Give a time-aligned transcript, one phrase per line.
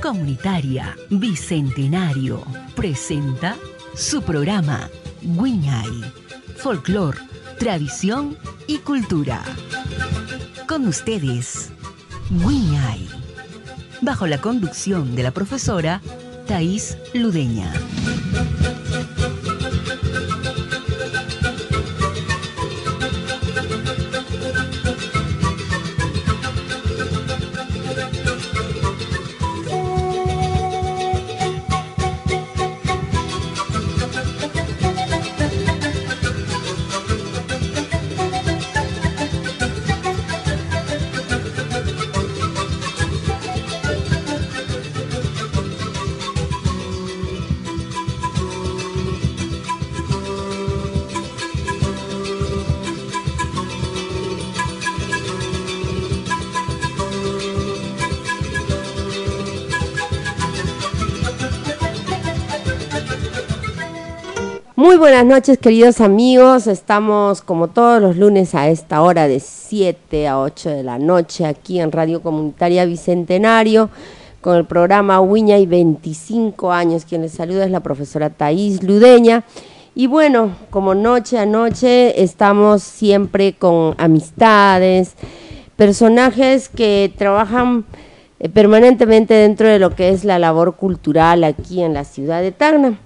[0.00, 2.42] Comunitaria Bicentenario
[2.74, 3.56] presenta
[3.94, 4.88] su programa
[5.20, 6.12] Guiñay,
[6.56, 7.18] Folclor,
[7.58, 9.42] Tradición y Cultura.
[10.66, 11.70] Con ustedes,
[12.30, 13.06] Guiñay,
[14.00, 16.00] bajo la conducción de la profesora
[16.46, 17.72] Thais Ludeña.
[65.02, 70.38] Buenas noches queridos amigos, estamos como todos los lunes a esta hora de 7 a
[70.38, 73.90] 8 de la noche aquí en Radio Comunitaria Bicentenario
[74.40, 77.04] con el programa Uña y 25 años.
[77.04, 79.42] Quien les saluda es la profesora Thais Ludeña.
[79.96, 85.16] Y bueno, como noche a noche estamos siempre con amistades,
[85.74, 87.86] personajes que trabajan
[88.38, 92.52] eh, permanentemente dentro de lo que es la labor cultural aquí en la ciudad de
[92.52, 93.00] Tacna.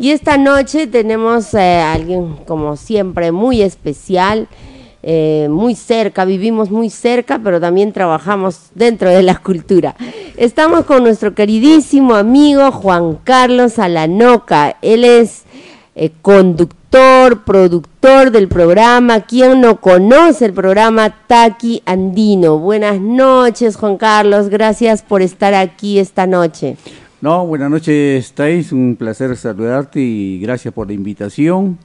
[0.00, 4.48] Y esta noche tenemos eh, a alguien, como siempre, muy especial,
[5.02, 9.94] eh, muy cerca, vivimos muy cerca, pero también trabajamos dentro de la cultura.
[10.38, 14.78] Estamos con nuestro queridísimo amigo Juan Carlos Alanoca.
[14.80, 15.42] Él es
[15.94, 19.20] eh, conductor, productor del programa.
[19.20, 22.56] ¿Quién no conoce el programa Taqui Andino?
[22.56, 24.48] Buenas noches, Juan Carlos.
[24.48, 26.78] Gracias por estar aquí esta noche.
[27.22, 28.72] No, buenas noches, Thais.
[28.72, 31.78] Un placer saludarte y gracias por la invitación.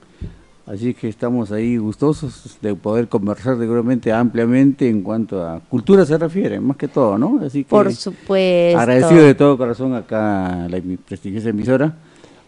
[0.66, 6.18] Así que estamos ahí gustosos de poder conversar seguramente ampliamente en cuanto a cultura se
[6.18, 7.41] refiere, más que todo, ¿no?
[7.45, 8.79] Así que Por supuesto.
[8.79, 11.97] agradecido de todo corazón acá a la prestigiosa emisora.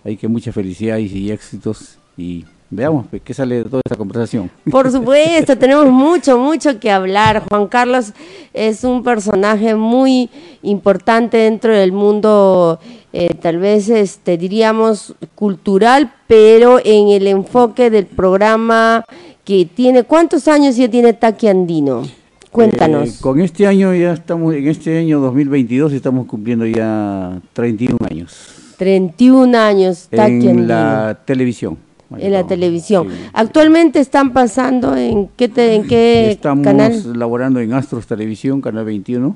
[0.05, 4.49] Hay que mucha felicidad y éxitos y veamos pues, qué sale de toda esta conversación.
[4.69, 7.43] Por supuesto, tenemos mucho, mucho que hablar.
[7.49, 8.13] Juan Carlos
[8.53, 10.29] es un personaje muy
[10.63, 12.79] importante dentro del mundo,
[13.13, 19.05] eh, tal vez este, diríamos cultural, pero en el enfoque del programa
[19.43, 22.03] que tiene, ¿cuántos años ya tiene Taqui Andino?
[22.51, 23.09] Cuéntanos.
[23.09, 28.57] Eh, con este año ya estamos, en este año 2022 estamos cumpliendo ya 31 años
[28.77, 30.67] 31 años Taqui en Andino.
[30.67, 31.77] la televisión.
[32.17, 33.09] En la televisión.
[33.09, 33.29] sí.
[33.33, 37.19] Actualmente están pasando en qué, te- en qué Estamos canal.
[37.19, 39.35] laborando en Astros Televisión, Canal 21,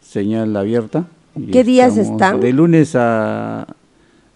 [0.00, 1.04] señal abierta.
[1.52, 2.40] ¿Qué días estamos están?
[2.40, 3.66] De lunes a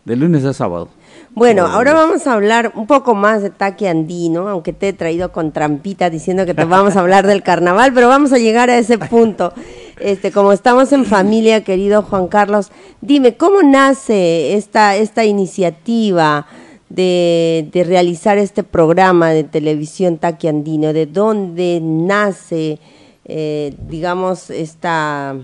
[0.05, 0.89] de lunes a sábado.
[1.35, 5.31] Bueno, ahora vamos a hablar un poco más de Taqui Andino, aunque te he traído
[5.31, 8.79] con trampita diciendo que te vamos a hablar del carnaval, pero vamos a llegar a
[8.79, 9.53] ese punto.
[10.01, 16.47] Este, como estamos en familia, querido Juan Carlos, dime, ¿cómo nace esta, esta iniciativa
[16.91, 20.93] de, de realizar este programa de televisión Taqui Andino?
[20.93, 22.79] ¿De dónde nace,
[23.25, 25.37] eh, digamos, esta,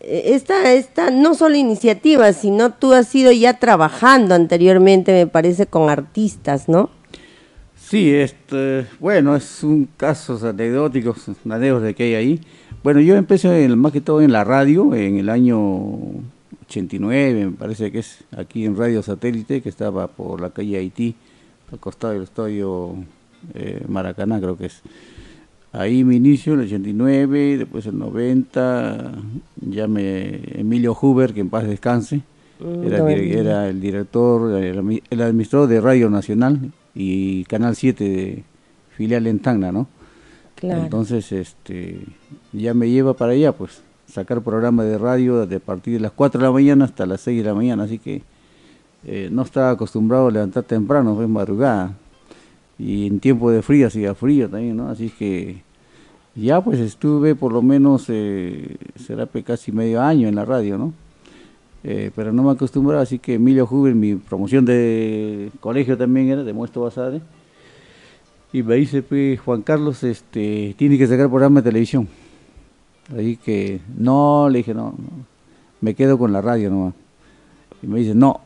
[0.00, 5.88] esta, esta no solo iniciativa, sino tú has ido ya trabajando anteriormente, me parece, con
[5.88, 6.90] artistas, ¿no?
[7.76, 12.40] Sí, este, bueno, es un caso anecdóticos, anécdotas que hay ahí.
[12.82, 15.98] Bueno, yo empecé más que todo en la radio en el año
[16.72, 21.14] 89, me parece que es aquí en Radio Satélite, que estaba por la calle Haití,
[21.70, 22.94] al costado del estadio
[23.54, 24.82] eh, Maracaná, creo que es.
[25.72, 29.12] Ahí mi inicio, en el 89, después el 90,
[29.70, 32.22] ya me, Emilio Huber, que en paz descanse,
[32.62, 38.44] Mm, era, el director, el administrador de Radio Nacional y Canal 7 de
[38.96, 39.88] filial en Tacna, ¿no?
[40.54, 40.82] Claro.
[40.82, 42.00] Entonces, este,
[42.52, 43.82] ya me lleva para allá, pues,
[44.12, 47.38] sacar programa de radio de partir de las 4 de la mañana hasta las 6
[47.42, 48.22] de la mañana, así que
[49.04, 51.96] eh, no estaba acostumbrado a levantar temprano, fue madrugada.
[52.78, 54.88] Y en tiempo de frío hacía frío también, ¿no?
[54.88, 55.62] Así que
[56.34, 60.92] ya pues estuve por lo menos, eh, será casi medio año en la radio, ¿no?
[61.82, 66.44] Eh, pero no me acostumbraba, así que Emilio Huber, mi promoción de colegio también era
[66.44, 67.22] de Muestro Basade.
[68.52, 72.06] Y me dice, pues, Juan Carlos, este, tiene que sacar programa de televisión.
[73.14, 75.24] Así que, no, le dije, no, no,
[75.80, 76.94] me quedo con la radio nomás.
[77.82, 78.40] Y me dice, no,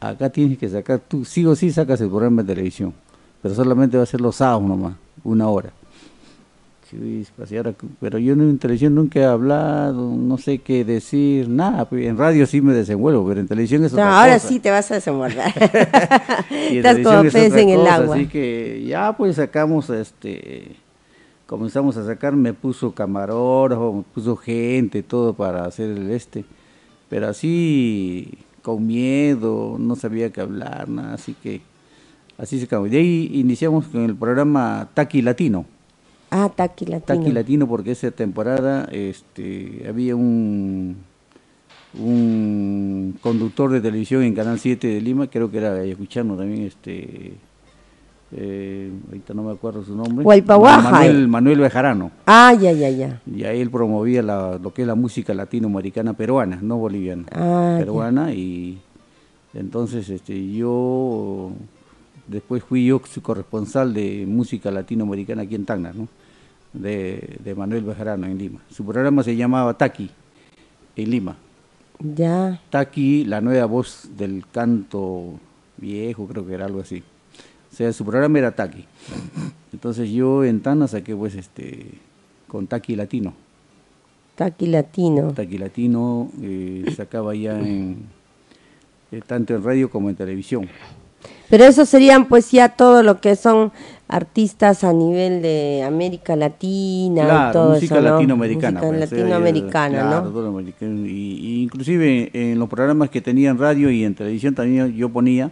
[0.00, 2.92] acá tienes que sacar, tú sí o sí sacas el programa de televisión,
[3.42, 5.72] pero solamente va a ser los sábados nomás, una hora.
[7.56, 12.18] ahora, pero yo en televisión nunca he hablado, no sé qué decir, nada, pues, en
[12.18, 14.48] radio sí me desenvuelvo, pero en televisión es No, otra ahora cosa.
[14.48, 15.52] sí te vas a desenvolver.
[16.50, 18.16] Estás como pez en el agua.
[18.16, 20.76] Así que ya pues sacamos, este,
[21.46, 26.44] comenzamos a sacar, me puso camarógrafo, me puso gente, todo para hacer el este,
[27.08, 31.60] pero así con miedo, no sabía qué hablar, nada, así que
[32.38, 32.88] así se acabó.
[32.88, 35.66] De ahí iniciamos con el programa Taqui Latino.
[36.30, 37.06] ah, Taqui Latino.
[37.06, 40.96] Taqui Latino porque esa temporada este, había un,
[41.98, 47.34] un conductor de televisión en Canal 7 de Lima, creo que era ayacuchano también, este,
[48.36, 50.24] eh, ahorita no me acuerdo su nombre.
[51.06, 52.10] Manuel, Manuel Bejarano.
[52.26, 53.20] Ah, ya, ya, ya.
[53.26, 57.76] Y ahí él promovía la, lo que es la música latinoamericana peruana, no boliviana, Ah,
[57.78, 57.84] ya.
[57.84, 58.32] peruana.
[58.32, 58.78] Y
[59.54, 61.52] entonces este, yo,
[62.26, 66.08] después fui yo su corresponsal de música latinoamericana aquí en Tacna, ¿no?
[66.72, 68.60] de, de Manuel Bejarano en Lima.
[68.68, 70.10] Su programa se llamaba Taqui,
[70.96, 71.36] en Lima.
[72.00, 72.60] Ya.
[72.70, 75.34] Taqui, la nueva voz del canto
[75.76, 77.02] viejo, creo que era algo así.
[77.74, 78.84] O sea, su programa era Taqui.
[79.72, 81.86] Entonces yo en Tacna saqué pues este
[82.46, 83.34] con Taqui Latino.
[84.36, 85.32] Taqui Latino.
[85.32, 87.96] Taqui Latino eh, sacaba ya en
[89.10, 90.68] eh, tanto en radio como en televisión.
[91.50, 93.72] Pero eso serían pues ya todo lo que son
[94.06, 98.10] artistas a nivel de América Latina y todo música eso, ¿no?
[98.12, 98.80] latinoamericana.
[98.82, 100.60] Música pues, sea, latinoamericana, claro, ¿no?
[100.60, 105.08] Y, y inclusive en los programas que tenía en radio y en televisión también yo
[105.08, 105.50] ponía,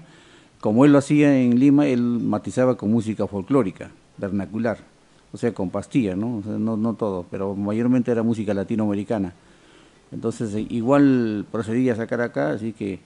[0.62, 4.78] como él lo hacía en Lima, él matizaba con música folclórica, vernacular,
[5.32, 6.36] o sea, con pastilla, ¿no?
[6.36, 9.32] O sea, no, no todo, pero mayormente era música latinoamericana.
[10.12, 13.00] Entonces eh, igual procedía a sacar acá, así que...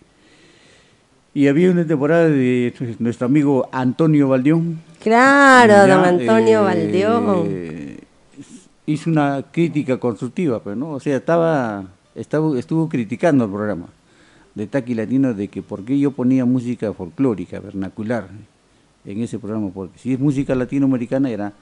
[1.33, 6.69] Y había una temporada de nuestro amigo Antonio Valdión, Claro, ya, don Antonio
[7.47, 8.01] eh.
[8.85, 13.87] Hizo una crítica constructiva, pero no, o sea, estaba, estaba, estuvo criticando el programa
[14.57, 18.29] de Taqui Latino de que por qué yo ponía música folclórica, vernacular,
[19.05, 21.53] en ese programa, porque si es música latinoamericana era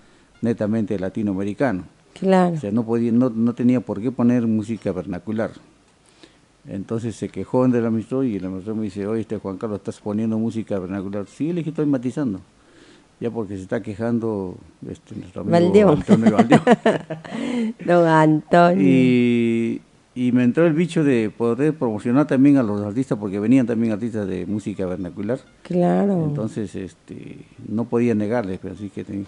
[0.41, 1.85] netamente latinoamericano,
[2.19, 2.55] Claro.
[2.55, 5.50] o sea, no podía, no, no tenía por qué poner música vernacular.
[6.67, 10.00] Entonces se quejó del amistad y el amistad me dice, oye, este Juan Carlos, estás
[10.00, 11.26] poniendo música vernacular.
[11.26, 12.41] Sí, le dije, estoy matizando.
[13.20, 14.56] Ya porque se está quejando
[14.88, 15.99] este, nuestro amigo Valdeón.
[15.99, 16.62] Antonio Valdeón.
[17.85, 18.82] Don Antonio.
[18.87, 19.81] y,
[20.14, 23.93] y me entró el bicho de poder promocionar también a los artistas, porque venían también
[23.93, 25.40] artistas de música vernacular.
[25.62, 26.25] Claro.
[26.25, 27.38] Entonces este,
[27.69, 29.05] no podía negarles, pero así que...
[29.05, 29.25] te-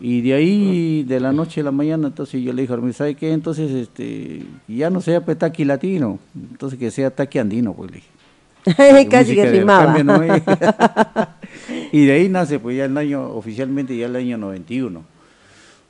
[0.00, 3.32] y de ahí, de la noche a la mañana, entonces yo le dije ¿sabe qué?
[3.32, 7.96] Entonces, este, ya no sea pues, taqui latino, entonces que sea taqui andino, pues le
[7.96, 9.08] dije.
[9.10, 9.94] Casi que rimaba.
[9.94, 10.20] cambio, ¿no?
[11.92, 15.02] y de ahí nace, pues ya el año, oficialmente ya el año 91.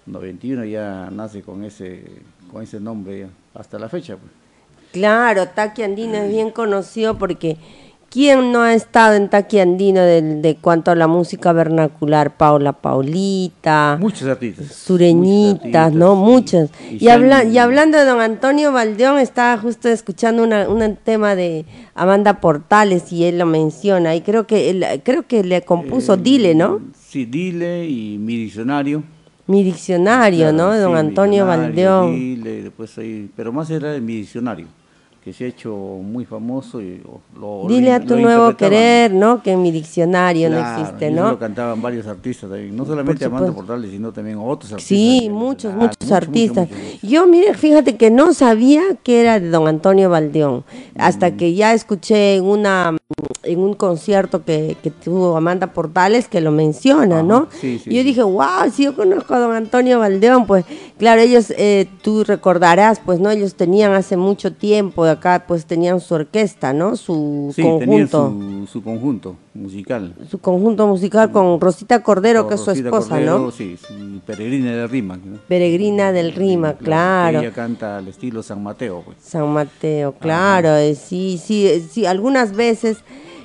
[0.07, 2.03] 91 ya nace con ese,
[2.51, 4.17] con ese nombre ya, hasta la fecha.
[4.17, 4.31] Pues.
[4.93, 7.57] Claro, Taqui Andino es bien conocido porque
[8.09, 12.37] ¿quién no ha estado en Taqui Andino del- de, cuanto a la música vernacular?
[12.39, 14.69] Paula Paulita, Muchos artistas.
[14.73, 16.15] Sureñitas, muchos artistas, ¿no?
[16.17, 16.71] Muchos.
[16.91, 21.67] y habla- y hablando de don Antonio Valdeón, estaba justo escuchando una, un tema de
[21.95, 24.15] Amanda Portales y él lo menciona.
[24.15, 26.81] Y creo que él, creo que le compuso Eh, Dile, ¿no?
[27.09, 29.03] Sí, Dile y mi diccionario.
[29.49, 30.71] Mi diccionario, Claro, ¿no?
[30.73, 32.15] De don sí, Antonio Valdeón.
[32.15, 34.67] Dile, después ahí, pero más era de mi diccionario,
[35.25, 36.81] que se ha hecho muy famoso.
[36.83, 39.43] Y lo- lo Dile a tu nuevo querer, ¿no?
[39.43, 41.31] Que en mi diccionario no existe, y ¿no?
[41.31, 43.53] lo cantaban varios artistas también, no solamente Por Amanda.
[43.55, 44.83] Portales, sino también otros artistas.
[44.87, 46.69] Sí, muchos, ah, muchos mucho, artistas.
[46.69, 47.07] mucho, mucho, mucho.
[47.07, 50.65] Yo, mire, fíjate que no sabía que era de don Antonio Valdeón,
[50.99, 51.37] hasta Mm.
[51.39, 52.97] que ya escuché en una
[53.49, 57.49] en un concierto que, que tuvo Amanda Portales que lo menciona, Ajá, ¿no?
[57.61, 60.65] sí, sí, y yo dije, wow, si yo conozco a don Antonio Valdeón, pues
[60.99, 63.31] claro, ellos, eh, tú recordarás, pues, ¿no?
[63.31, 66.97] Ellos tenían hace mucho tiempo, acá pues tenían su orquesta, ¿no?
[66.97, 68.35] Su Sí, tenían conjunto.
[68.67, 70.15] su, su conjunto musical.
[70.31, 73.51] Su conjunto musical con Rosita Cordero, Con que es su Rosita esposa, Cordero, ¿no?
[73.51, 73.77] Sí,
[74.27, 75.17] peregrina de Rima.
[75.17, 75.39] ¿no?
[75.49, 77.41] Peregrina del Rima, claro.
[77.41, 79.03] Ella canta al estilo San Mateo.
[79.05, 79.17] Pues.
[79.21, 82.99] San Mateo, claro, eh, sí, sí, eh, sí, algunas veces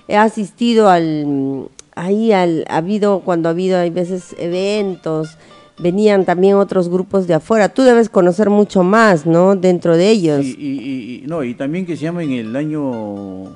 [0.08, 5.38] he asistido al, ahí al, ha habido, cuando ha habido, hay veces eventos,
[5.80, 9.56] venían también otros grupos de afuera, tú debes conocer mucho más, ¿no?
[9.56, 10.46] Dentro de ellos.
[10.46, 13.52] Y- y- y- no, y también que se llama en el año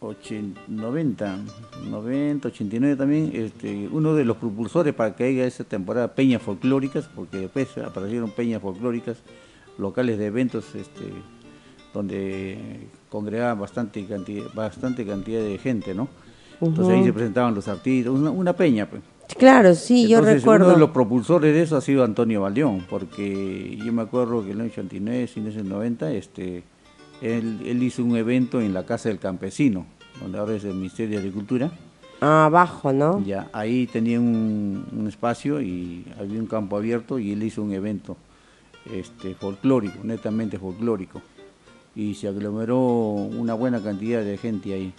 [0.00, 1.38] 80, 90,
[1.90, 7.08] 90, 89 también, este, uno de los propulsores para que haya esa temporada peñas folclóricas,
[7.14, 9.16] porque después aparecieron peñas folclóricas,
[9.78, 11.04] locales de eventos, este,
[11.92, 12.58] donde
[13.16, 16.06] congregaban bastante cantidad, bastante cantidad de gente, ¿no?
[16.60, 19.00] Entonces ahí se presentaban los artistas, una, una peña, pues.
[19.38, 20.66] Claro, sí, yo recuerdo.
[20.66, 24.50] Uno de los propulsores de eso ha sido Antonio Valdeón, porque yo me acuerdo que
[24.50, 26.62] en el año 89, fines del 90, este,
[27.22, 29.86] él, él hizo un evento en la Casa del Campesino,
[30.20, 31.70] donde ahora es el Ministerio de Agricultura.
[32.20, 33.22] Ah, abajo, ¿no?
[33.24, 37.72] Ya, ahí tenía un, un espacio y había un campo abierto y él hizo un
[37.72, 38.18] evento
[38.92, 41.22] este, folclórico, netamente folclórico.
[41.96, 44.92] Y se aglomeró una buena cantidad de gente ahí.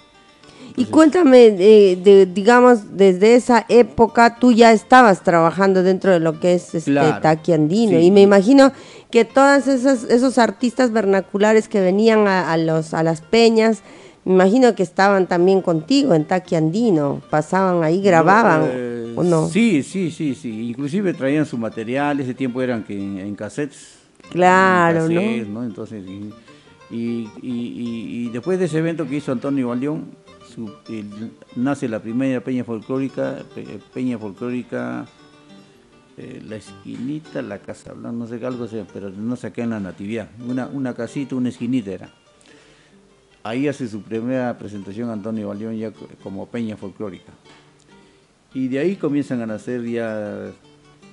[0.76, 6.40] Y cuéntame, eh, de, digamos, desde esa época tú ya estabas trabajando dentro de lo
[6.40, 8.06] que es este Claro, taqui andino sí.
[8.06, 8.72] y me imagino
[9.10, 13.82] que todos esos, artistas vernaculares que venían a, a los, a las peñas,
[14.26, 19.24] me imagino que estaban también contigo en taqui andino, pasaban ahí, grababan, No, eh, ¿o
[19.24, 19.48] no?
[19.48, 20.70] Sí, sí, sí, sí.
[20.70, 23.96] Inclusive traían su material, ese tiempo eran que en, en cassettes.
[24.30, 25.64] Claro, en ¿no?
[25.64, 26.30] Entonces, y,
[26.90, 30.06] y, después de ese evento que hizo Antonio Valdeón,
[30.48, 35.06] su- el- nace la primera peña folclórica, pe- peña folclórica,
[36.18, 39.62] eh, la esquinita, la casa blanca, no sé qué algo sea, pero no sé qué
[39.62, 40.30] en la natividad.
[40.74, 42.10] Una, casita, una esquinita era.
[43.44, 47.32] Ahí hace su primera presentación Antonio Valdeón ya co- como peña folclórica.
[48.54, 50.52] Y de ahí comienzan a nacer ya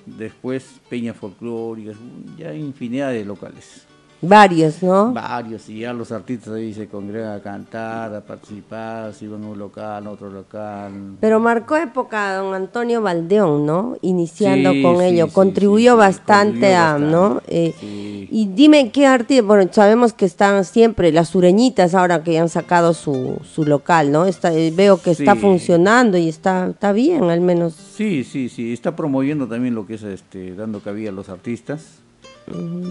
[0.05, 1.95] después peñas folclóricas,
[2.37, 3.85] ya infinidad de locales.
[4.27, 5.13] Varios, ¿no?
[5.13, 9.47] Varios, y ya los artistas ahí se congregan a cantar, a participar, se iban a
[9.47, 11.17] un local, a otro local.
[11.19, 13.97] Pero marcó época don Antonio Valdeón, ¿no?
[14.01, 17.41] Iniciando Sí, con sí, ello, sí, contribuyó bastante contribuyó a, bastante, ¿no?
[17.47, 18.27] Eh, sí.
[18.31, 22.93] Y dime qué arte, bueno, sabemos que están siempre las sureñitas ahora que han sacado
[22.93, 24.25] su, su local, ¿no?
[24.25, 27.73] Está, eh, veo que está funcionando y está, está bien, al menos.
[27.73, 32.04] Sí, sí, sí, está promoviendo también lo que es este, dando cabida a los artistas.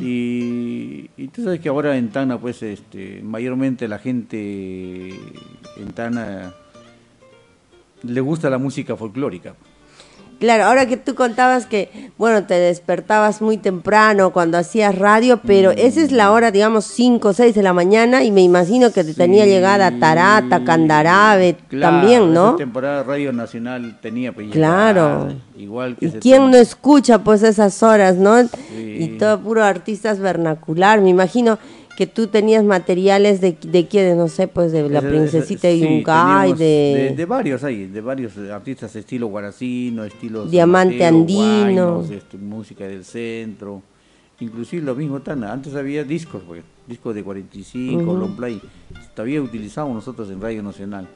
[0.01, 6.55] Y, y tú sabes que ahora en Tana, pues, este, mayormente la gente en Tana
[8.03, 9.55] le gusta la música folclórica.
[10.45, 15.71] Claro, ahora que tú contabas que, bueno, te despertabas muy temprano cuando hacías radio, pero
[15.71, 19.05] esa es la hora, digamos, 5 o 6 de la mañana y me imagino que
[19.05, 22.49] te tenía llegada Tarata, Candarabe claro, también, ¿no?
[22.49, 25.29] Esa temporada Radio Nacional tenía pues, Claro.
[25.29, 28.43] llegada, igual que ¿Y quién no escucha pues esas horas, no?
[28.43, 28.97] Sí.
[29.01, 31.01] Y todo puro artistas vernacular.
[31.01, 31.59] Me imagino
[31.97, 35.81] que tú tenías materiales de, de quién, no sé, pues de la princesita de sí,
[35.81, 37.15] Yungay, de...
[37.17, 41.95] de varios ahí, de varios artistas estilo guaracino, estilo Diamante andino.
[41.95, 43.83] guaynos, este, música del centro,
[44.41, 48.61] inclusive lo mismo Tana, antes había discos, pues, discos de 45, long play,
[49.15, 51.09] todavía utilizamos nosotros en Radio Nacional.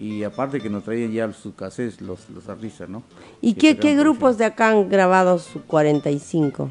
[0.00, 3.02] Y aparte que nos traían ya sus cassettes los, los artistas, ¿no?
[3.40, 6.70] ¿Y Que qué, qué grupos de acá han grabado su 45?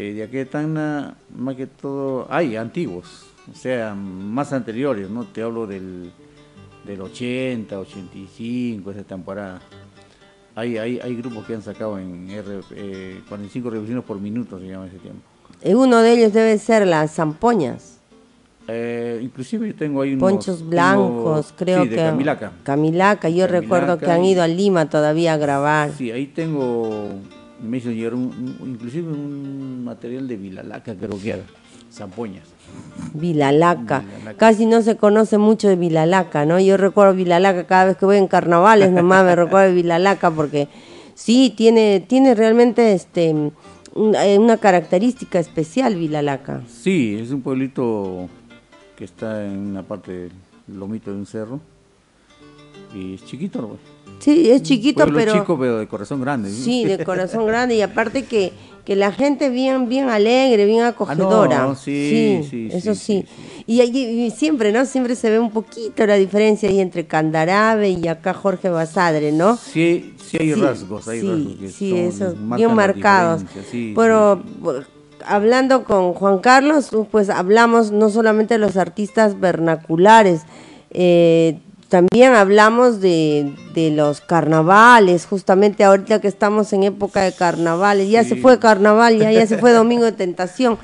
[0.00, 5.24] De aquí de Tacna, más que todo, hay antiguos, o sea, más anteriores, ¿no?
[5.24, 6.10] Te hablo del,
[6.86, 9.60] del 80, 85, esa temporada.
[10.54, 14.66] Hay, hay, hay grupos que han sacado en R, eh, 45 revoluciones por minuto, se
[14.66, 15.20] llama ese tiempo.
[15.62, 17.98] Eh, Uno de ellos debe ser las zampoñas,
[18.68, 20.20] Eh, inclusive yo tengo ahí unos...
[20.30, 22.02] ponchos blancos, creo sí, de que...
[22.02, 22.52] Camilaca.
[22.62, 25.90] Camilaca, yo Camilaca recuerdo que han ido a Lima todavía a grabar.
[25.96, 27.08] Sí, ahí tengo,
[27.62, 31.42] me hizo llegar un, un- inclusive un material de Vilalaca, creo que era,
[31.92, 32.44] zampoñas.
[33.14, 34.00] Vilalaca.
[34.00, 34.34] Vilalaca.
[34.36, 36.58] Casi no se conoce mucho de Vilalaca, ¿no?
[36.60, 40.68] Yo recuerdo Vilalaca cada vez que voy en carnavales, nomás me recuerdo de Vilalaca porque
[41.14, 46.62] sí, tiene, tiene realmente este eh, una característica especial Vilalaca.
[46.68, 48.28] Sí, es un pueblito
[48.96, 50.32] que está en una parte del
[50.68, 51.60] lomito de un cerro
[52.94, 53.76] y es chiquito, ¿no?
[54.20, 56.50] Sí, es chiquito, Pueblo pero chico pero de corazón grande.
[56.50, 58.52] sí, de corazón grande y aparte que,
[58.84, 61.64] que la gente bien bien alegre, bien acogedora.
[61.64, 63.26] Ah, no, sí, sí, eso sí, sí.
[63.28, 63.96] sí, Y, ahí-
[64.26, 64.84] y siempre, ¿no?
[64.84, 69.56] Siempre se ve un poquito la diferencia ahí entre Candarabe y acá Jorge Basadre, ¿no?
[69.56, 73.42] Sí, sí hay rasgos, hay rasgos que sí, marcan bien marcados.
[73.96, 74.42] Pero
[75.26, 80.42] hablando con Juan Carlos, pues hablamos no solamente de los artistas vernaculares,
[80.90, 81.58] eh,
[81.90, 88.24] también hablamos de, de los carnavales, justamente ahorita que estamos en época de carnavales, ya
[88.24, 90.78] se fue carnaval, ya, ya se fue Domingo de Tentación,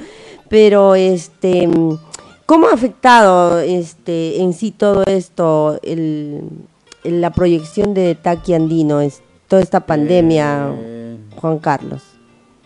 [0.50, 1.68] pero este,
[2.44, 6.42] ¿cómo ha afectado este, en sí todo esto, el,
[7.04, 12.02] el- la proyección de Taqui Andino, es, toda esta pandemia, Eh, Juan Carlos?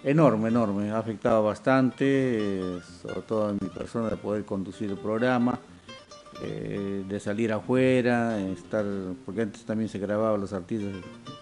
[0.02, 4.96] Enorme, enorme, ha afectado bastante, eh, sobre todo a mi persona de poder conducir el
[4.96, 5.58] programa,
[6.42, 8.84] eh, de salir afuera, estar,
[9.26, 10.92] porque antes también se grababa los artistas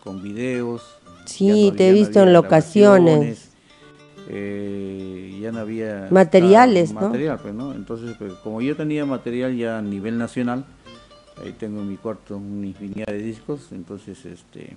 [0.02, 0.82] con videos.
[1.24, 3.50] Sí, te he visto en locaciones.
[4.30, 7.00] eh, ya no había Materiales, ¿no?
[7.00, 7.72] material, pues, ¿no?
[7.74, 10.64] Entonces, pues, como yo tenía material ya a nivel nacional,
[11.42, 14.76] ahí tengo en mi cuarto una infinidad de discos, entonces este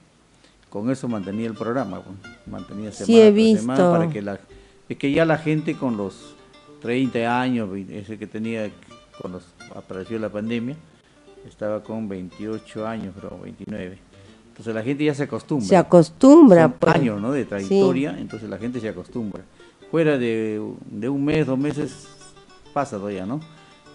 [0.70, 2.16] con eso mantenía el programa, pues,
[2.48, 3.62] mantenía semana Sí, he visto.
[3.62, 4.40] semana para que la,
[4.88, 6.36] es que ya la gente con los
[6.82, 8.70] 30 años, ese que tenía
[9.22, 9.40] cuando
[9.76, 10.76] apareció la pandemia,
[11.48, 14.00] estaba con 28 años, creo, 29.
[14.50, 15.68] Entonces la gente ya se acostumbra.
[15.68, 16.96] Se acostumbra, Son pues.
[16.96, 17.32] años, ¿no?
[17.32, 19.44] De trayectoria, entonces la gente se acostumbra.
[19.92, 22.08] Fuera de, de un mes, dos meses,
[22.74, 23.40] pasa todavía, ¿no?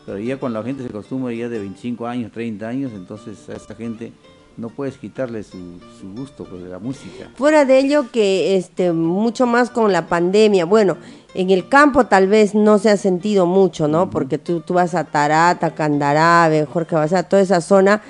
[0.04, 3.54] Pero ya cuando la gente se acostumbra ya de 25 años, 30 años, entonces a
[3.54, 4.12] esta gente
[4.56, 5.58] no puedes quitarle su,
[6.00, 7.30] su gusto pues, de la música.
[7.34, 10.96] Fuera de ello que este mucho más con la pandemia, bueno,
[11.34, 14.08] en el campo tal vez no se ha sentido mucho, ¿no?
[14.08, 18.00] Porque tú, tú vas a Tarata, Candarabe, Jorge Basá, toda esa zona,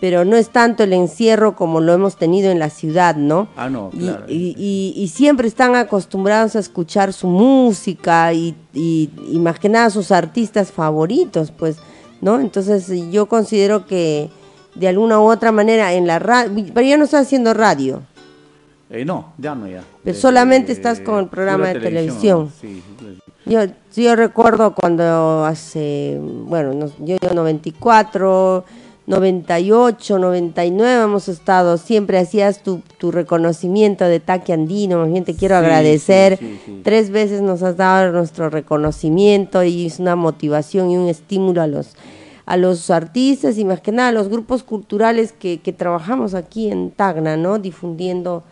[0.00, 3.48] pero no es tanto el encierro como lo hemos tenido en la ciudad, ¿no?
[3.54, 4.24] Ah, no, Y- claro.
[4.28, 9.68] Y, y- y siempre están acostumbrados a escuchar su música y, y, y más que
[9.68, 11.76] nada sus artistas favoritos, pues,
[12.22, 12.40] ¿no?
[12.40, 14.30] Entonces yo considero que
[14.74, 18.02] de alguna u otra manera en la radio, pero yo no estoy haciendo radio,
[18.92, 19.82] Eh, no, ya no, ya.
[20.02, 22.50] Pero Eh, solamente eh, estás con el programa de televisión.
[22.60, 22.82] Sí.
[23.46, 23.60] Yo,
[23.94, 28.64] yo recuerdo cuando hace, bueno, no- yo, yo 94,
[29.06, 35.34] 98, 99 hemos estado, siempre hacías tu, tu reconocimiento de Taqui Andino, más bien te
[35.34, 36.38] quiero Sí, agradecer.
[36.38, 36.80] sí, sí, sí.
[36.84, 41.66] Tres veces nos has dado nuestro reconocimiento y es una motivación y un estímulo a
[41.66, 41.94] los
[42.50, 46.68] a los artistas y más que nada a los grupos culturales que, que trabajamos aquí
[46.68, 47.60] en Tacna, ¿no?
[47.60, 48.42] Difundiendo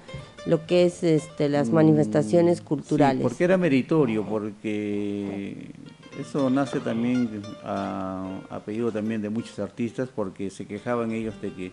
[0.46, 3.16] lo que es este, las manifestaciones culturales.
[3.16, 5.72] Mm, Sí, porque era meritorio, porque
[6.16, 11.52] eso nace también a, a pedido también de muchos artistas, porque se quejaban ellos de
[11.52, 11.72] que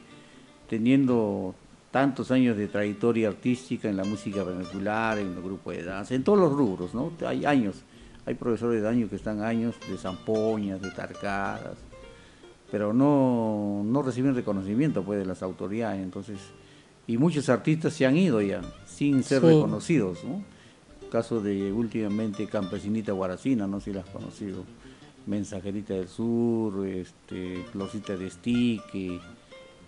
[0.68, 1.54] teniendo
[1.92, 6.24] tantos años de trayectoria artística en la música vernacular, en los grupos de danza, en
[6.24, 7.12] todos los rubros, ¿no?
[7.28, 7.84] Hay años,
[8.26, 11.78] hay profesores de años que están años de zampoñas, de tarcadas,
[12.72, 16.38] pero no, no reciben reconocimiento pues de las autoridades, entonces,
[17.08, 19.48] y muchos artistas se han ido ya, sin ser Sí.
[19.48, 20.44] reconocidos, ¿no?
[21.12, 24.64] Caso de últimamente Campesinita Guaracina, no sé si la has conocido,
[25.28, 29.20] Mensajerita del Sur, este, Florcita de Estique,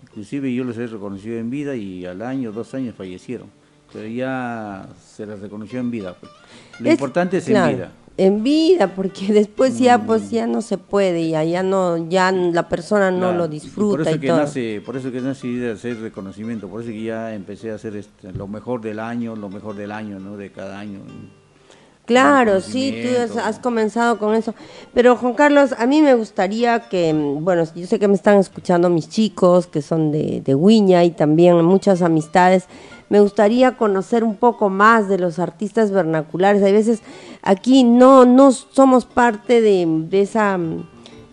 [0.04, 3.48] inclusive yo los he reconocido en vida y al año, dos años fallecieron,
[3.92, 6.16] pero ya se les reconoció en vida.
[6.20, 6.32] pues.
[6.80, 7.92] Lo Es- importante es claro, en vida.
[8.18, 8.22] Mm.
[8.22, 12.68] En vida, porque después ya pues ya no se puede, ya, ya no, ya la
[12.68, 14.38] persona no Claro, lo y disfruta por eso y, que todo.
[14.38, 17.96] nace, por eso que nace de hacer reconocimiento, por eso que ya empecé a hacer
[17.96, 20.36] este, lo mejor del año, lo mejor del año, ¿no?
[20.36, 21.00] De cada año.
[22.06, 24.56] Claro, sí, tú has, has comenzado con eso.
[24.94, 28.38] Pero Juan Carlos, a mí me gustaría que, mm, bueno, yo sé que me están
[28.38, 32.64] escuchando mis chicos, que son de, de Huiña y también muchas amistades.
[33.10, 36.64] Me gustaría conocer un poco más de los artistas vernaculares.
[36.64, 37.02] Hay veces
[37.42, 40.60] aquí no, no somos parte de, de esa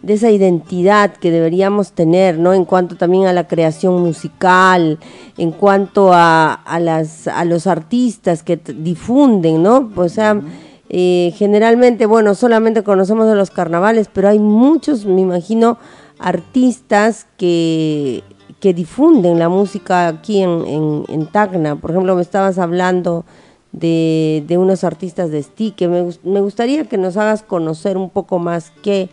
[0.04, 2.52] de esa identidad que deberíamos tener, ¿no?
[2.52, 4.98] En cuanto también a la creación musical,
[5.38, 9.90] en cuanto a, a las, a los artistas que difunden, ¿no?
[9.96, 10.42] O sea,
[10.90, 15.78] eh, generalmente, bueno, solamente conocemos de los carnavales, pero hay muchos, me imagino,
[16.18, 18.22] artistas que,
[18.64, 21.76] que difunden la música aquí en, en, en Tacna.
[21.76, 23.26] Por ejemplo, me estabas hablando
[23.72, 25.86] de, de unos artistas de Stique.
[25.86, 29.10] Me, gus- me gustaría que nos hagas conocer un poco más qué,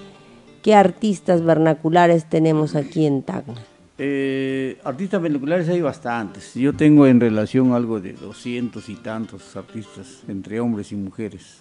[0.61, 3.55] qué artistas vernaculares tenemos aquí en Tacna.
[3.97, 6.53] Eh, artistas vernaculares hay bastantes.
[6.53, 11.57] Yo tengo en relación algo de doscientos y tantos artistas, entre hombres y mujeres.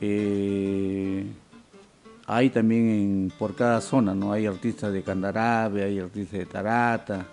[0.00, 1.24] Eh,
[2.32, 4.32] hay también en- por cada zona, ¿no?
[4.32, 7.26] Hay artistas de Candarabe, hay artistas de Tarata,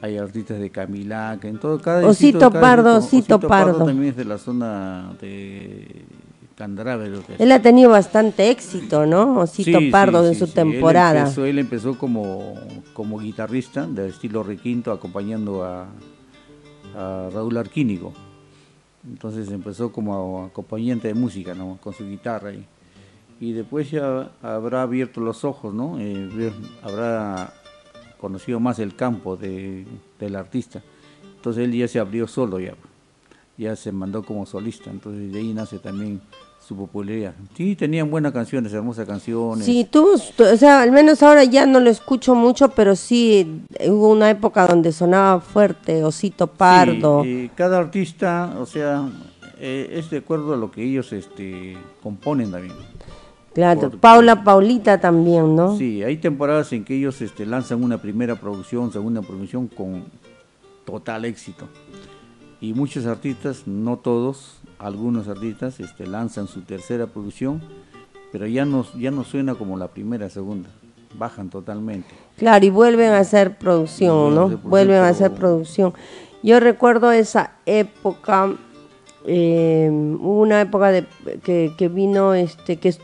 [0.00, 3.34] hay artistas de Camilaca, en todo cada Osito distrito, cada Pardo, distrito.
[3.36, 3.84] Osito Pardo.
[3.86, 6.04] también es de la zona de
[6.54, 7.40] Candarabe, que es.
[7.40, 9.38] Él ha tenido bastante éxito, ¿no?
[9.40, 10.52] Osito Sí, Pardo sí, en sí, su sí.
[10.54, 11.12] temporada.
[11.12, 12.54] Él empezó, él empezó como,
[12.92, 15.86] como guitarrista del estilo requinto, acompañando a,
[16.96, 18.12] a Raúl Arquínigo.
[19.08, 21.78] Entonces empezó como acompañante de música, ¿no?
[21.82, 22.52] Con su guitarra.
[22.52, 22.64] Y,
[23.40, 25.98] y después ya habrá abierto los ojos, ¿no?
[25.98, 27.52] Eh, habrá
[28.20, 29.84] conocido más el campo de,
[30.18, 30.82] del artista.
[31.36, 32.74] Entonces él ya se abrió solo ya.
[33.58, 34.90] Ya se mandó como solista.
[34.90, 36.20] Entonces de ahí nace también
[36.66, 37.34] su popularidad.
[37.54, 39.66] Sí, tenían buenas canciones, hermosas canciones.
[39.66, 43.60] Sí, tuvo, tu- o sea, al menos ahora ya no lo escucho mucho, pero sí
[43.78, 47.22] eh, hubo una época donde sonaba fuerte, Osito Pardo.
[47.22, 49.06] Sí, eh, cada artista, o sea,
[49.58, 52.72] eh, es de acuerdo a lo que ellos este, componen también.
[53.54, 55.76] Claro, porque- Paula Paulita también, ¿no?
[55.76, 60.04] Sí, hay temporadas en que ellos este, lanzan una primera producción, segunda producción con
[60.84, 61.66] total éxito.
[62.60, 67.60] Y muchos artistas, no todos, algunos artistas este, lanzan su tercera producción,
[68.32, 70.68] pero ya no, ya no suena como la primera, segunda.
[71.16, 72.08] Bajan totalmente.
[72.36, 74.48] Claro, y vuelven a hacer producción, ¿no?
[74.58, 75.94] Vuelven a hacer producción.
[76.42, 78.52] Yo recuerdo esa época,
[79.26, 81.06] eh, una época de,
[81.44, 82.94] que, que vino, este, que,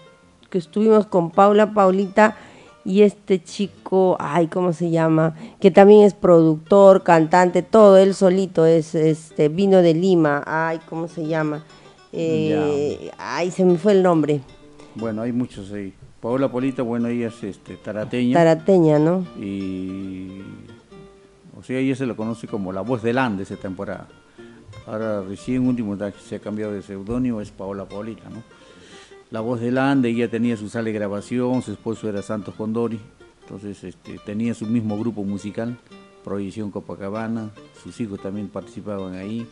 [0.51, 2.37] que estuvimos con Paula, Paulita
[2.85, 5.35] y este chico, ay, ¿cómo se llama?
[5.61, 11.09] Que también es productor, cantante, todo, él solito es, este, vino de Lima, ay, ¿cómo
[11.09, 11.65] se llama?
[12.13, 14.41] Eh, ay, se me fue el nombre.
[14.95, 15.93] Bueno, hay muchos ahí.
[16.21, 18.35] Paola Polita, bueno, ella es este, tarateña.
[18.35, 19.27] Tarateña, ¿no?
[19.39, 20.43] Y.
[21.59, 24.09] O sea, ella se la conoce como la voz del Ande esa temporada.
[24.87, 28.43] Ahora, recién último se ha cambiado de seudónimo, es Paola Polita, ¿no?
[29.31, 32.99] La voz del Ande, ella tenía su sala de grabación, su esposo era Santos Condori,
[33.43, 35.79] entonces este, tenía su mismo grupo musical,
[36.25, 39.47] Prohibición Copacabana, sus hijos también participaban ahí.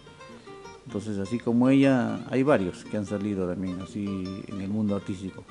[0.85, 4.05] Entonces, así como ella, hay varios que han salido también así
[4.49, 5.45] en el mundo artístico.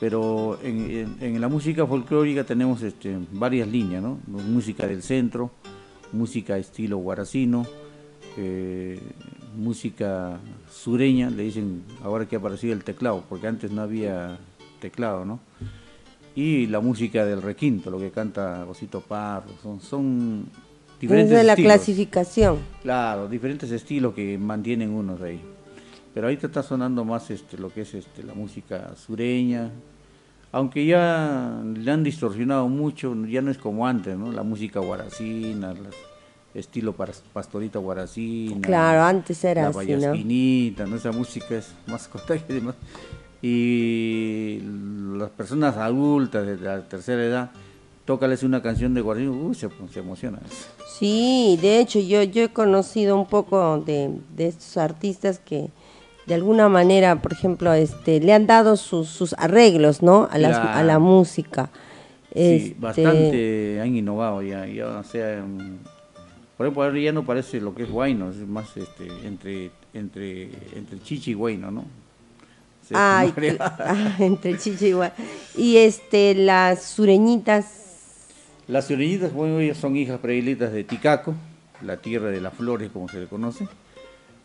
[0.00, 4.18] Pero en, la música folclórica tenemos este, varias líneas, ¿no?
[4.26, 5.50] Música del centro,
[6.12, 7.66] música estilo guaracino,
[8.38, 8.98] eh,
[9.56, 10.38] música
[10.70, 14.38] sureña, le dicen ahora que ha aparecido el teclado, porque antes no había
[14.80, 15.40] teclado, ¿no?
[16.34, 20.46] Y la música del requinto, lo que canta Rosito Parro, son, son
[21.00, 22.58] diferentes de la clasificación.
[22.82, 25.40] Claro, diferentes estilos que mantienen unos ahí.
[26.14, 29.70] Pero ahorita está sonando más este, lo que es este, la música sureña,
[30.52, 34.30] aunque ya le han distorsionado mucho, ya no es como antes, ¿no?
[34.30, 35.74] La música guaracina,
[36.54, 38.60] estilo pastorita guaracina.
[38.60, 40.86] Claro, antes era la así, ¿no?
[40.86, 40.96] ¿no?
[40.96, 42.74] Esa música es más corta y demás.
[43.40, 44.60] Y
[45.16, 47.50] las personas adultas de la tercera edad
[48.04, 50.38] tócales una canción de Guarino, uh, se, se emociona.
[50.98, 55.70] Sí, de hecho yo, yo he conocido un poco de, estos artistas que
[56.26, 60.28] de alguna manera, por ejemplo, este, le han dado sus, sus arreglos, ¿no?
[60.30, 61.70] A, la, a la música.
[62.32, 65.44] Sí, este, bastante han innovado ya, ya o sea,
[66.56, 71.00] por ejemplo, ya no parece lo que es guayno, es más este, entre, entre, entre
[71.02, 71.84] chichi y guayno, ¿no?
[72.94, 75.14] Ay, ah, entre chichi y guayno.
[75.56, 77.82] Y este, las sureñitas
[78.68, 81.34] las sureñitas, bueno, ellas son hijas predilectas de Ticaco,
[81.82, 83.66] la tierra de las flores, como se le conoce.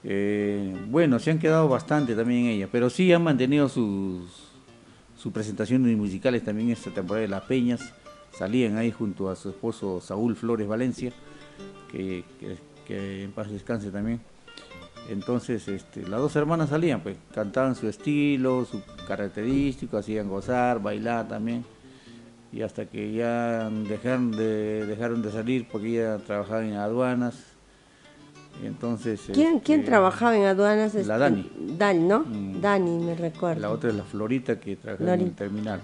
[0.04, 4.24] Eh, bueno, se han quedado bastante también ellas, pero sí han mantenido sus,
[5.16, 7.94] sus presentaciones musicales también esta temporada de Las Peñas.
[8.38, 11.14] Salían ahí junto a su esposo Saúl Flores Valencia,
[11.92, 12.24] que,
[12.90, 14.20] en paz descanse también.
[15.10, 21.28] Entonces, este, las dos hermanas salían, pues, cantaban su estilo, su característico, hacían gozar, bailar
[21.28, 21.64] también
[22.52, 27.36] y hasta que ya dejaron de, dejaron de salir porque ella trabajaba en aduanas.
[28.64, 30.94] entonces, ¿Quién, ¿Quién este, trabajaba en aduanas?
[30.94, 31.52] La este, Dani.
[31.78, 32.20] Dani, ¿no?
[32.20, 32.62] Mm.
[32.62, 33.62] Dani, me recuerdo.
[33.62, 35.82] La otra es la Florita que trabajaba en el terminal.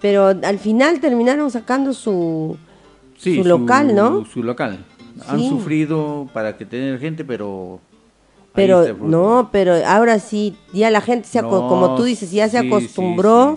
[0.00, 2.56] Pero al final terminaron sacando su,
[3.18, 4.24] su local, ¿no?
[4.24, 4.84] Su local.
[5.26, 7.80] Han sufrido para que tener gente, pero
[8.58, 13.56] pero no, pero ahora sí, ya la gente, se como tú dices, ya se acostumbró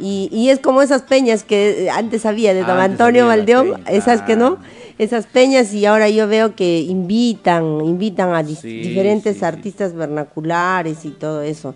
[0.00, 4.36] y, y, es como esas peñas que antes había de don Antonio Valdeón, esas que
[4.36, 4.56] no,
[4.98, 11.42] esas peñas y ahora yo veo que invitan, invitan a diferentes artistas vernaculares y todo
[11.42, 11.74] eso,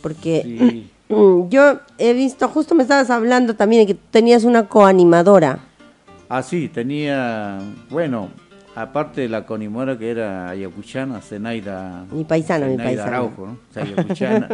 [0.00, 0.86] porque
[1.50, 5.58] yo he visto, justo me estabas hablando también de que tenías una coanimadora.
[6.36, 8.28] Ah, sí, tenía, bueno,
[8.74, 12.06] aparte de la conimora que era ayacuchana, Zenaida.
[12.10, 13.06] Mi paisana, mi paisana.
[13.06, 13.58] Araujo, ¿no?
[13.80, 14.48] ayacuchana.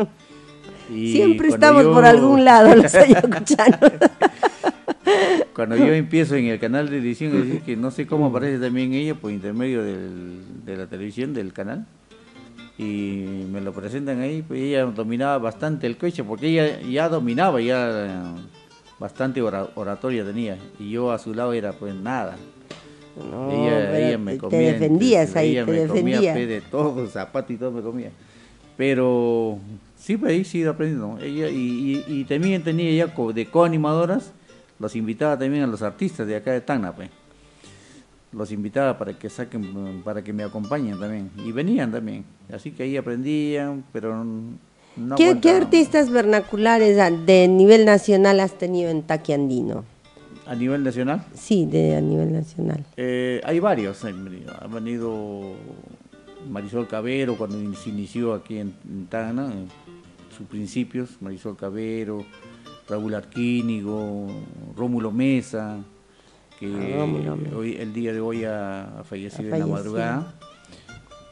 [0.91, 3.81] Siempre estamos por algún lado los ayacuchanos.
[5.55, 8.59] cuando yo empiezo en el canal de edición, es decir, que no sé cómo aparece
[8.59, 11.87] también ella por intermedio del, de la televisión, del canal.
[12.77, 17.59] Y me lo presentan ahí, pues ella dominaba bastante el coche, porque ella ya dominaba,
[17.63, 18.35] ya
[19.01, 20.59] bastante oratoria tenía.
[20.79, 22.37] Y yo a su lado era pues nada.
[23.17, 24.59] No, ella, me comía.
[24.59, 28.13] Te defendías ahí, ella me comía de todo, zapato y todo me comía.
[28.77, 29.59] Pero
[29.99, 31.19] sí, pues ahí sí aprendiendo.
[31.21, 34.33] Ella, y, y, también tenía ya de coanimadoras,
[34.79, 37.11] los invitaba también a los artistas de acá de Tacna, pues.
[38.33, 41.31] Los invitaba para que saquen, para que me acompañen también.
[41.45, 42.25] Y venían también.
[42.53, 44.25] Así que ahí aprendían, pero
[44.97, 49.85] no ¿Qué, ¿Qué, artistas vernaculares de nivel nacional has tenido en Taquiandino?
[50.47, 51.25] ¿A nivel nacional?
[51.33, 52.85] Sí, de, a nivel nacional.
[52.97, 54.05] Eh, hay varios.
[54.05, 55.55] Ha venido
[56.49, 58.75] Marisol Cabero cuando se inició aquí en,
[59.09, 59.69] Tana, en
[60.37, 61.11] sus principios.
[61.21, 62.25] Marisol Cabero,
[62.89, 64.27] Raúl Arquínigo,
[64.77, 65.79] Rómulo Mesa,
[66.59, 70.35] que ah, hoy, el día de hoy ha, fallecido, en la madrugada.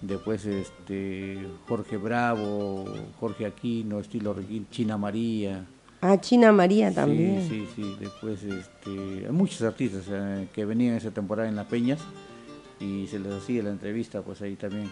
[0.00, 2.84] Después este Jorge Bravo,
[3.18, 4.36] Jorge Aquino, estilo
[4.70, 5.66] China María.
[6.00, 7.42] Ah, China María también.
[7.48, 7.96] Sí, sí, sí.
[7.98, 11.98] Después este, hay muchos artistas eh, que venían esa temporada en Las Peñas
[12.78, 14.88] y se les hacía la entrevista, pues ahí también.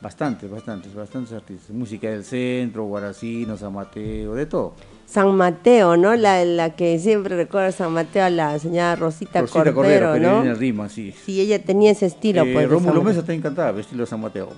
[0.00, 1.70] Bastantes, bastantes, bastantes artistas.
[1.70, 4.74] Música del centro, Guaracino, San Mateo, de todo.
[5.06, 6.14] San Mateo, ¿no?
[6.16, 10.44] La, la que siempre recuerda San Mateo a la señora Rosita, Rosita Cordero, que ¿no?
[10.44, 11.12] en rima, sí.
[11.24, 12.68] Sí, ella tenía ese estilo, Eh, pues.
[12.68, 14.48] Rómulo Mesa está encantada, estilo de San Mateo.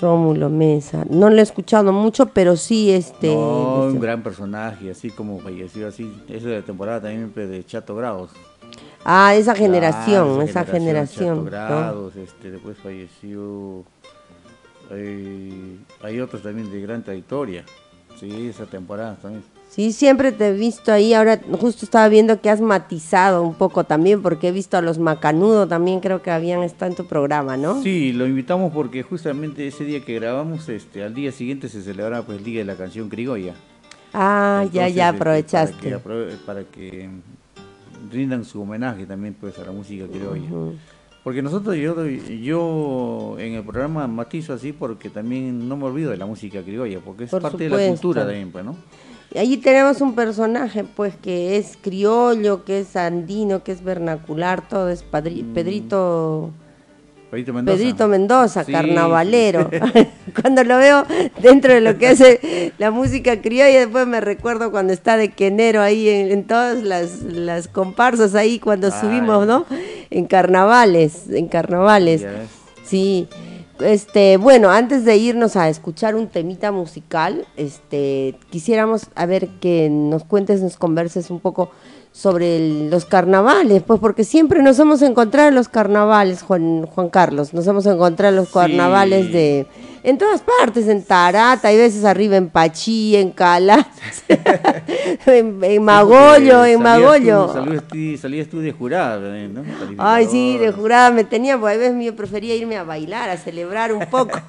[0.00, 1.04] Rómulo Mesa.
[1.10, 3.34] No lo he escuchado mucho, pero sí este.
[3.34, 6.12] No, este- un gran personaje, así como falleció así.
[6.28, 8.30] Eso de la temporada también pues, de Chato Grados.
[9.04, 11.36] Ah, esa generación, esa generación.
[11.36, 11.50] Chato ¿no?
[11.50, 13.82] Grados, este, después falleció.
[14.90, 17.64] Eh, hay otros también de gran trayectoria.
[18.18, 19.42] Sí, esa temporada también.
[19.68, 21.14] Sí, siempre te he visto ahí.
[21.14, 25.00] Ahora justo estaba viendo que has matizado un poco también, porque he visto a los
[25.00, 27.82] Macanudo también, creo que habían estado en tu programa, ¿no?
[27.82, 32.24] Sí, lo invitamos porque justamente ese día que grabamos, este, al día siguiente se celebraba
[32.24, 33.54] pues el Día de la Canción Criolla.
[34.12, 35.98] Ah, ya, Entonces, ya este, aprovechaste.
[35.98, 37.10] Para que, para que
[38.12, 40.48] rindan su homenaje también pues a la música criolla.
[41.24, 46.18] Porque nosotros, yo, yo en el programa matizo así porque también no me olvido de
[46.18, 48.76] la música criolla, porque es Por parte de la cultura también, pues, ¿no?
[49.34, 54.68] Y allí tenemos un personaje, pues, que es criollo, que es andino, que es vernacular,
[54.68, 55.54] todo es padri- Mm.
[55.54, 56.50] Pedrito...
[57.34, 57.76] Pedrito Mendoza.
[57.76, 59.70] Pedrito Mendoza, Sí, carnavalero.
[59.70, 60.06] sí.
[60.40, 61.04] cuando lo veo
[61.42, 65.28] dentro de lo que es eh, la música criolla, después me recuerdo cuando está de
[65.30, 68.92] quenero ahí en, en todas las, las comparsas ahí cuando Ay.
[69.00, 69.66] subimos, ¿no?
[70.10, 72.24] En carnavales, en carnavales.
[72.84, 73.28] Sí.
[73.80, 79.88] Este, bueno, antes de irnos a escuchar un temita musical, este, quisiéramos a ver que
[79.90, 81.70] nos cuentes, nos converses un poco
[82.12, 87.08] sobre el- los carnavales, pues porque siempre nos hemos encontrado en los carnavales, Juan, Juan
[87.08, 88.54] Carlos, nos hemos encontrado en los Sí.
[88.54, 89.66] carnavales de,
[90.04, 93.86] en todas partes, en Tarata, hay veces arriba en Pachí, en Calas,
[95.26, 97.52] en, en Magollo, en Magollo.
[97.52, 99.62] salías tú- salías tú de jurada, ¿no?
[99.98, 103.36] Ay, sí, de jurada me tenía, porque a veces yo prefería irme a bailar, a
[103.36, 104.38] celebrar un poco.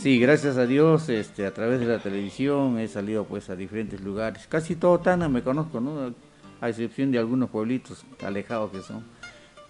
[0.00, 4.00] Sí, gracias a Dios, este, a través de la televisión he salido pues a diferentes
[4.00, 4.46] lugares.
[4.48, 6.14] Casi todo Tana me conozco, ¿no?
[6.60, 9.02] A excepción de algunos pueblitos alejados que son.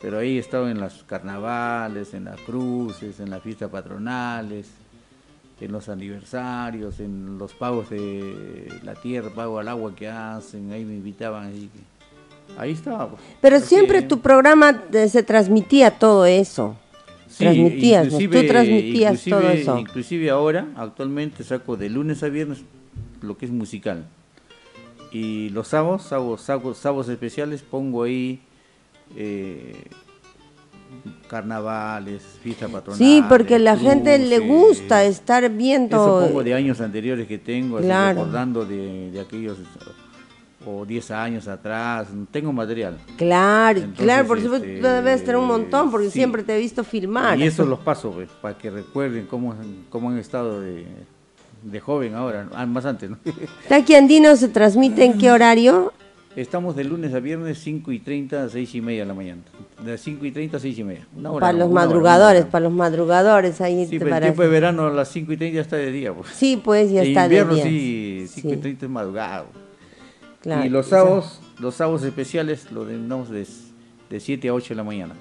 [0.01, 4.69] Pero ahí he estado en los carnavales, en las cruces, en las fiestas patronales,
[5.61, 10.85] en los aniversarios, en los pagos de la tierra, pago al agua que hacen, ahí
[10.85, 11.47] me invitaban.
[11.47, 11.69] Ahí,
[12.57, 13.11] ahí estaba.
[13.11, 13.23] pues.
[13.41, 16.77] Pero siempre tu programa se transmitía todo eso.
[17.27, 19.79] Sí, transmitías, tú transmitías todo eso.
[19.79, 22.63] Inclusive ahora, actualmente saco de lunes a viernes
[23.21, 24.07] lo que es musical.
[25.13, 28.41] Y los sábados, sábados, sábados, sábados especiales pongo ahí
[29.17, 29.83] eh,
[31.29, 33.07] carnavales, fiestas patronales.
[33.07, 34.49] Sí, porque la gente le cruces.
[34.49, 35.97] gusta estar viendo.
[35.97, 38.21] Eso pongo de años anteriores que tengo, así Claro.
[38.21, 39.59] recordando de, de aquellos
[40.67, 42.09] o 10 años atrás.
[42.31, 42.99] Tengo material.
[43.17, 46.13] Claro, Entonces, claro, por supuesto, este, debes tener un montón, porque sí.
[46.13, 47.39] siempre te he visto filmar.
[47.39, 49.55] Y eso los paso, pues, para que recuerden cómo,
[49.91, 50.87] cómo han estado de,
[51.63, 53.19] de joven ahora, ah, más antes, ¿no?
[53.69, 55.93] Taqui Andino se transmite en qué horario?
[56.37, 59.43] Estamos de lunes a viernes 5 y 30 a 6 y media de la mañana.
[59.85, 61.07] De 5 y 30 a 6 y media.
[61.17, 62.51] Una hora, para los Una madrugadores, hora.
[62.51, 63.87] para los madrugadores ahí.
[63.87, 66.13] Sí, pero para- tiempo de verano a las 5 y 30 ya está de día,
[66.15, 66.29] pues.
[66.31, 67.71] Sí, pues ya está invierno de día.
[67.71, 69.47] sí, 5 y Sí, 30 es madrugado.
[70.41, 70.65] claro.
[70.65, 73.47] y los sábados, los sábados especiales lo denominamos de,
[74.11, 75.15] de 7 a 8 de la mañana.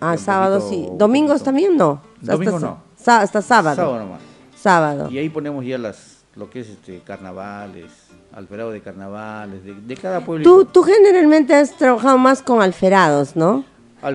[0.00, 0.88] Ah, sábados sí.
[0.94, 2.02] ¿Domingos también no?
[2.22, 2.82] Domingo hasta, no.
[3.22, 3.76] hasta sábado.
[3.76, 4.20] Sábado nomás.
[4.56, 5.08] Sábado.
[5.10, 7.90] Y ahí ponemos ya las lo que es este carnavales,
[8.32, 10.44] alferado de carnavales, de, de cada pueblo.
[10.44, 13.64] Tú, tú generalmente has trabajado más con alferados, ¿no?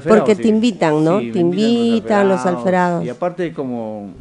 [0.08, 1.20] Porque te invitan, ¿no?
[1.20, 3.06] Sí, Te me invitan los alferados.
[3.06, 4.12] Y aparte como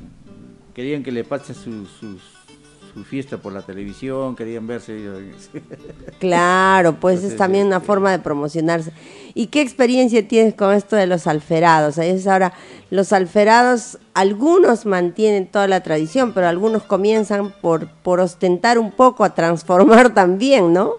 [0.74, 2.18] querían que le pase su, su,
[2.94, 4.96] su fiesta por la televisión, querían verse.
[4.96, 5.50] ellos.
[6.20, 8.92] Claro, pues es también una este- forma de promocionarse.
[9.35, 11.98] ¿Y qué experiencia tienes con esto de los alferados?
[12.26, 12.52] Ahora,
[12.90, 19.24] los alferados, algunos mantienen toda la tradición, pero algunos comienzan por, por ostentar un poco,
[19.24, 20.92] a transformar también, ¿no?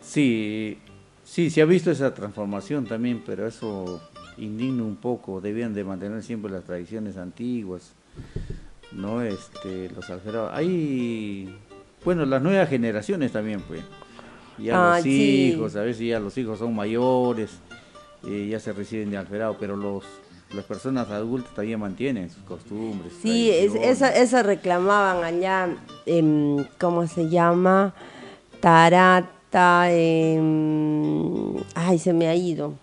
[0.00, 0.78] Sí,
[1.24, 4.00] sí, se ha visto esa transformación también, pero eso
[4.38, 5.40] indigna un poco.
[5.42, 7.92] Debían de mantener siempre las tradiciones antiguas,
[8.94, 9.22] ¿no?
[9.22, 10.50] Este, los alferados.
[10.54, 11.54] Hay,
[12.04, 13.80] bueno, las nuevas generaciones también, pues.
[14.58, 15.52] Ya Ah, los sí.
[15.54, 17.50] hijos, a veces ya los hijos son mayores,
[18.26, 20.04] eh, ya se reciben de alferado, pero los
[20.54, 23.12] las personas adultas todavía mantienen sus costumbres.
[23.20, 24.02] Sí, es, tradiciones.
[24.02, 25.68] eso, eso reclamaban allá,
[26.06, 27.92] em, ¿cómo se llama?
[28.60, 32.74] Tarata, em, ay, se me ha ido.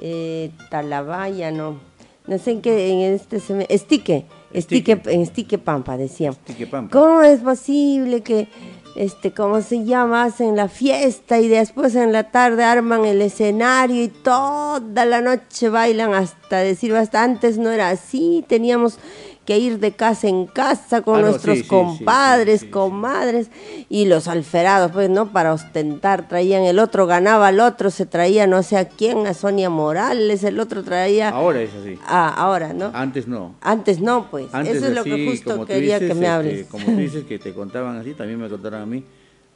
[0.00, 1.80] Eh, Talabaya, no.
[2.28, 3.66] No sé en qué, en este se me...
[3.68, 6.32] Estique, Estique, en Estique Pampa, decían.
[6.32, 6.98] Estique Pampa.
[6.98, 8.48] ¿Cómo es posible que
[8.94, 10.24] este, ¿cómo se llama?
[10.24, 15.68] Hacen la fiesta y después en la tarde arman el escenario y toda la noche
[15.68, 17.22] bailan hasta decir basta.
[17.22, 18.98] Antes no era así, teníamos
[19.44, 22.70] que ir de casa en casa con Ah, nuestros sí, compadres, sí, sí, sí.
[22.70, 23.50] comadres
[23.88, 25.32] y los alferados, pues, ¿no?
[25.32, 29.34] Para ostentar, traían el otro, ganaba el otro, se traía no sé a quién, a
[29.34, 31.30] Sonia Morales, el otro traía...
[31.30, 31.98] Ahora es así.
[32.06, 32.90] Ah, ahora, ¿no?
[32.94, 33.56] Antes no.
[33.60, 34.46] Antes no, pues.
[34.54, 36.66] Antes Eso es lo que justo quería dices, que me este, hables.
[36.68, 39.04] como tú dices que te contaban así, también me contaron a mí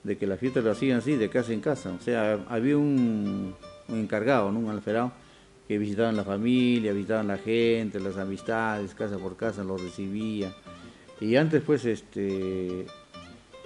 [0.03, 1.91] de que la fiesta lo hacían así, de casa en casa.
[1.99, 3.55] O sea, había un,
[3.89, 4.59] un encargado, ¿no?
[4.61, 5.13] un alferado,
[5.67, 10.53] que visitaban la familia, visitaban la gente, las amistades, casa por casa, los recibía.
[11.21, 12.87] Y antes, pues, este,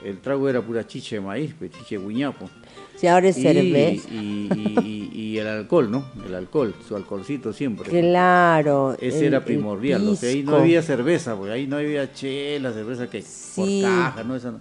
[0.05, 2.49] el trago era pura chiche de maíz, pues, chiche guiñapo.
[2.97, 4.09] Si ahora es Y, cerveza.
[4.13, 6.05] y, y- y- y el alcohol, ¿no?
[6.27, 7.89] El alcohol, su alcoholcito siempre.
[7.89, 8.95] Claro.
[9.01, 12.73] Ese el- era primordial, o sea, ahí no había cerveza, porque ahí no había chela,
[12.73, 13.83] cerveza que Sí.
[13.83, 14.37] por caja, ¿no?
[14.37, 14.55] Esa.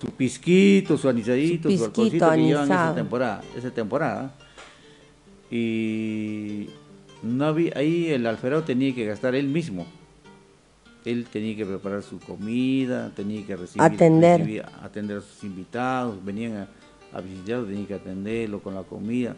[0.00, 1.84] Su pisquito, su anisadito, Su su, pisquito
[2.26, 4.34] alcoholcito que llevan esa temporada, esa temporada.
[5.58, 6.68] Y
[7.22, 9.86] no había, ahí el alferado tenía que gastar él mismo.
[11.04, 14.40] Él tenía que preparar su comida, tenía que recibir, Atender.
[14.40, 16.68] recibir- atender a sus invitados, venían a,
[17.16, 19.36] a visitarlo, tenía que atenderlo con la comida,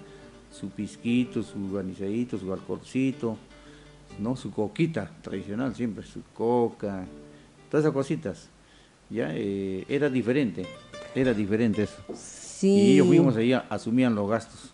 [0.50, 3.37] su pisquito, su anisadito, su alcoholcito,
[4.18, 4.37] ¿no?
[4.37, 7.05] Su coquita tradicional siempre, su coca,
[7.70, 8.48] todas esas cositas.
[9.11, 10.64] Ya eh, era diferente,
[11.14, 11.98] era diferente eso.
[12.14, 12.68] Sí.
[12.70, 14.72] Y ellos mismos ahí asumían los gastos.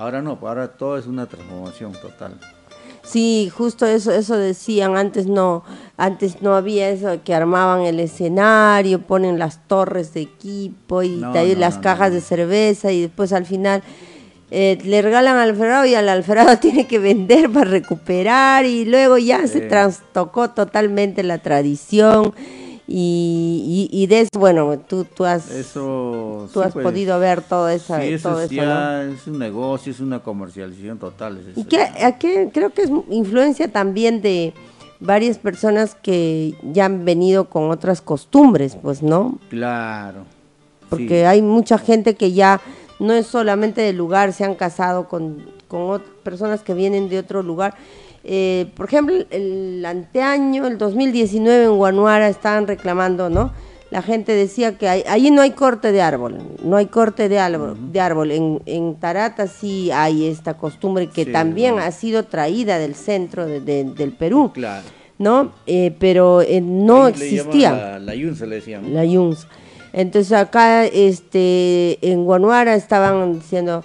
[0.00, 2.38] Ahora no, ahora todo es una transformación total.
[3.02, 5.64] Sí, justo eso, eso decían, antes no,
[5.96, 11.32] antes no había eso, que armaban el escenario, ponen las torres de equipo y No,
[11.32, 13.82] de ahí no, las no, cajas de cerveza y después al final
[14.52, 19.18] eh, le regalan al alferado y al alferado tiene que vender para recuperar y luego
[19.18, 22.34] ya se trastocó totalmente la tradición
[22.90, 27.18] y, y, y de eso, bueno, tú, tú has, Eso tú sí, has pues, podido
[27.20, 29.02] ver todo, esa, sí, eso todo es eso, ¿no?
[29.02, 31.36] es un negocio, es una comercialización total.
[31.36, 34.54] es Y que, a que creo que es influencia también de
[35.00, 39.38] varias personas que ya han venido con otras costumbres, pues, ¿no?
[39.50, 40.24] Claro.
[40.88, 41.26] Porque sí.
[41.26, 42.62] hay mucha gente que ya
[42.98, 47.42] no es solamente del lugar, se han casado con, con personas que vienen de otro
[47.42, 47.74] lugar.
[48.24, 53.52] Eh, por ejemplo, el anteaño, el 2019 en Guanuara estaban reclamando, ¿no?
[53.90, 57.38] La gente decía que hay- ahí no hay corte de árbol, no hay corte de
[57.38, 57.74] árbol.
[57.90, 58.30] De árbol.
[58.32, 63.46] En, en Tarata sí hay esta costumbre que Sí, también ha sido traída del centro
[63.46, 64.82] de- de- del Perú, Claro.
[65.18, 65.52] ¿no?
[65.66, 68.92] Eh, pero eh, no Ahí existía La, la yunza le decían.
[68.92, 69.46] la Yuns.
[69.94, 73.82] Entonces acá este en Guanuara estaban diciendo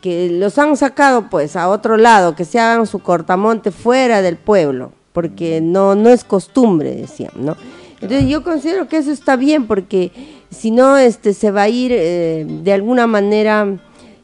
[0.00, 4.36] que los han sacado pues a otro lado, que se hagan su cortamonte fuera del
[4.36, 7.56] pueblo, porque no no es costumbre, decían, ¿no?
[8.00, 10.12] Entonces yo considero que eso está bien porque
[10.50, 13.78] si no este se va a ir eh, de alguna manera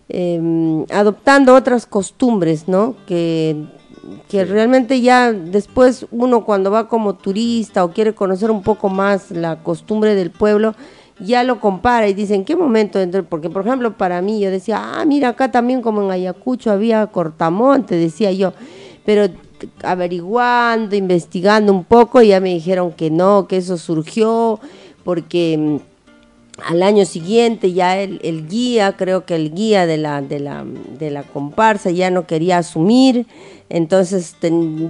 [0.09, 2.97] eh, adoptando otras costumbres, ¿no?
[3.07, 3.67] Que
[4.29, 9.31] que realmente ya después uno cuando va como turista o quiere conocer un poco más
[9.31, 10.75] la costumbre del pueblo,
[11.19, 13.25] ya lo compara y dice, ¿en qué momento entró?
[13.25, 17.07] Porque, por ejemplo, para mí yo decía, ah, mira, acá también como en Ayacucho había
[17.07, 18.53] cortamonte, decía yo,
[19.05, 19.29] pero
[19.83, 24.61] averiguando, investigando un poco, ya me dijeron que no, que eso surgió
[25.05, 25.77] porque mm,
[26.69, 30.65] al año siguiente ya el, el guía, creo que el guía de la, de la,
[30.99, 33.27] de la comparsa ya no quería asumir,
[33.69, 34.37] entonces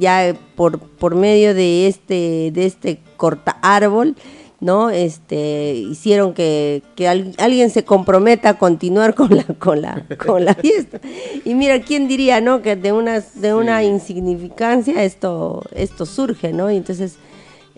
[0.00, 4.16] ya por, por medio de este, de este corta árbol,
[4.60, 4.90] ¿no?
[4.90, 10.44] Este, hicieron que, que al- alguien se comprometa a continuar con la, con la, con
[10.44, 11.00] la fiesta.
[11.44, 12.62] Y mira, ¿quién diría, no?
[12.62, 13.86] Que de una, de una Sí.
[13.86, 16.70] insignificancia esto, esto surge, ¿no?
[16.70, 17.16] Y entonces,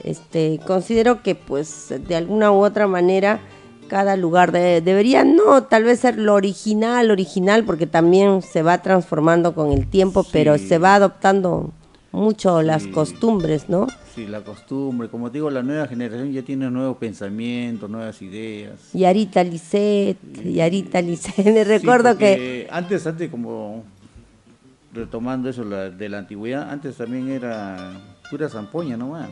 [0.05, 3.41] este, considero que pues de alguna u otra manera
[3.89, 8.83] cada lugar de- debería no tal vez ser lo original original porque también se va
[8.83, 11.73] transformando con el tiempo pero se va adoptando
[12.13, 12.91] mucho las Sí.
[12.91, 15.09] costumbres no Sí, la costumbre.
[15.09, 18.91] Como te digo, la nueva generación ya tiene nuevos pensamientos, nuevas ideas.
[18.93, 23.85] Yarita Lisset Yarita Lisset me recuerdo Sí, que Antes, antes como
[24.93, 27.93] retomando eso la- de la antigüedad, antes también era
[28.31, 29.29] pura zampoña nomás.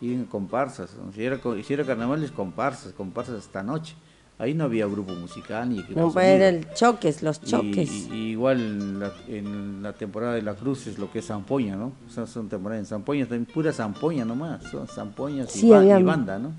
[0.00, 0.94] Y en comparsas.
[0.96, 1.12] ¿no?
[1.12, 3.94] Si era, si era carnavales, comparsas, comparsas hasta noche.
[4.38, 8.30] Ahí no había grupo musical ni equipo no era el choques los choques y- y
[8.30, 11.92] igual en la, en la temporada de la cruz es lo que es zampoña, ¿no?
[12.08, 15.84] O sea, son temporadas en zampoña, también pura zampoña nomás, son zampoñas y, Sí, ba-
[16.00, 16.52] y banda, ¿no?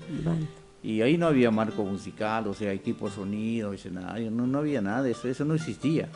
[0.82, 5.02] Y ahí no había marco musical, o sea, equipo sonido, escenario, no, no había nada
[5.02, 6.08] de eso, eso no existía.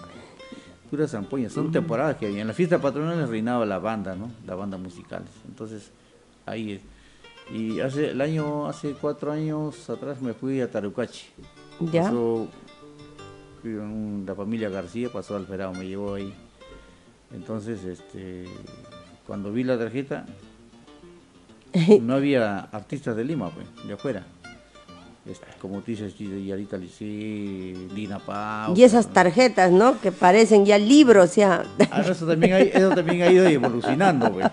[0.90, 2.40] Pura zampoña, son temporadas que había.
[2.40, 4.30] En la fiesta patronal reinaba la banda, ¿no?
[4.46, 5.28] La banda musicales.
[5.46, 5.90] Entonces,
[6.46, 6.80] ahí es.
[7.52, 11.26] Y hace el año, hace cuatro años atrás me fui a Tarucachi.
[11.92, 12.04] ¿Ya?
[12.04, 12.48] Pasó,
[13.64, 16.32] la familia García, pasó Alferado, me llevó ahí.
[17.32, 18.44] Entonces, este,
[19.26, 20.26] cuando vi la tarjeta,
[22.00, 24.24] no había artistas de Lima, pues, de afuera.
[25.26, 28.74] Este, como tú dices, Yarita Licí, Lina Pau.
[28.74, 30.00] Y esas tarjetas, ¿no?
[30.00, 31.64] Que parecen ya libros, ya.
[31.90, 34.46] Ah, eso, también ha, eso también ha ido evolucionando, pues.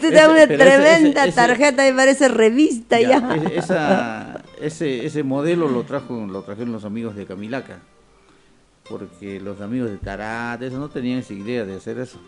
[0.00, 3.20] Te da una tremenda ese- ese- tarjeta y parece revista ya.
[3.20, 7.78] Ya, ese- esa- ese, ese modelo lo trajo lo trajeron los amigos de Camilaca
[8.88, 12.18] porque los amigos de Tarat eso no tenían esa idea de hacer eso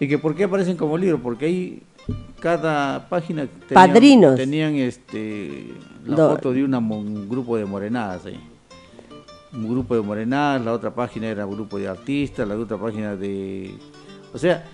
[0.00, 1.82] y que por qué aparecen como libros porque ahí
[2.40, 4.36] cada página tenían, Padrinos.
[4.36, 5.64] tenían este
[6.04, 8.40] la Do- foto de una un grupo de morenadas ahí
[9.52, 13.14] un grupo de morenadas la otra página era un grupo de artistas la otra página
[13.16, 13.72] de
[14.34, 14.64] o sea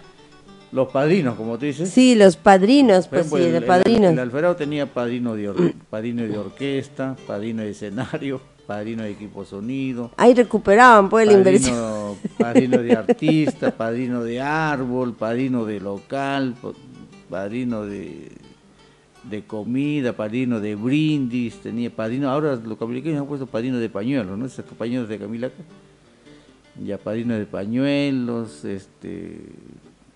[0.73, 4.13] los padrinos como tú dices Sí, los padrinos, pues sí, el- de el- padrinos.
[4.13, 9.45] El, Alferado tenía padrino de, or- padrino de orquesta, padrino de escenario, padrino de equipo
[9.45, 12.17] sonido, Ahí recuperaban pues la inversión.
[12.39, 16.73] padrino, de artista, padrino de árbol, padrino de local, pa-
[17.29, 18.31] padrino de,
[19.25, 24.39] de comida, padrino de brindis, tenía padrino, ahora los camiliqueños han puesto padrino de pañuelos,
[24.39, 24.47] ¿no?
[24.47, 25.55] Esos pañuelos de Camilaca.
[26.83, 29.37] Ya padrino de pañuelos, este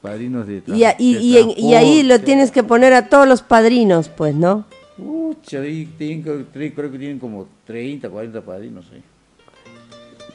[0.00, 3.08] padrinos de, Y, a- y, de y en- y ahí lo tienes que poner a
[3.08, 4.64] todos los padrinos, pues, ¿no?
[4.96, 6.22] Pucha, ahí tienen,
[6.52, 9.02] creo que tienen como 30, 40 padrinos ahí.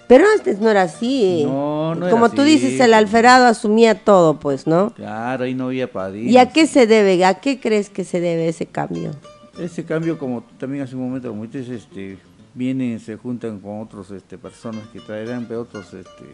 [0.07, 1.43] Pero antes no era así.
[1.45, 2.93] No, no era Como tú así, dices, el pues.
[2.93, 4.93] alferado asumía todo, pues, ¿no?
[4.93, 6.31] Claro, ahí no había padrinos.
[6.33, 7.23] ¿Y a qué se debe?
[7.23, 9.11] ¿A qué crees que se debe ese cambio?
[9.57, 12.17] Ese cambio, como también hace un momento, como dices, este,
[12.53, 16.25] vienen, se juntan con otros este, personas que traerán otros, este,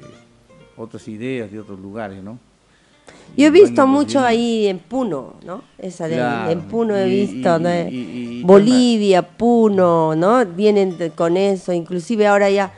[0.76, 2.40] otras ideas de otros lugares, ¿no?
[3.36, 5.62] Yo he visto mucho ahí en Puno, ¿no?
[5.78, 7.70] Esa de Claro, en Puno he visto, y- ¿no?
[7.70, 10.44] y- y- y Bolivia, Puno, ¿no?
[10.46, 12.72] Vienen de- con eso, inclusive ahora ya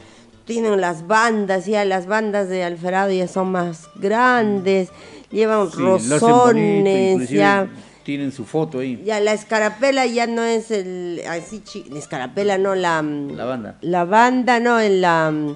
[0.45, 4.89] tienen las bandas, ya las bandas de Alferado ya son más grandes,
[5.31, 7.67] llevan Sí, bonito, rosones, ya,
[8.03, 12.57] Tienen su foto ahí, ya la escarapela ya no es el, así, chi- la escarapela
[12.57, 13.01] no, la...
[13.03, 13.77] mm, la banda.
[13.81, 15.29] La banda, no, en la...
[15.31, 15.55] mm,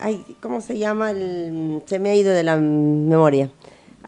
[0.00, 1.10] Ay, ¿cómo se llama?
[1.10, 3.50] El, se me ha ido de la memoria.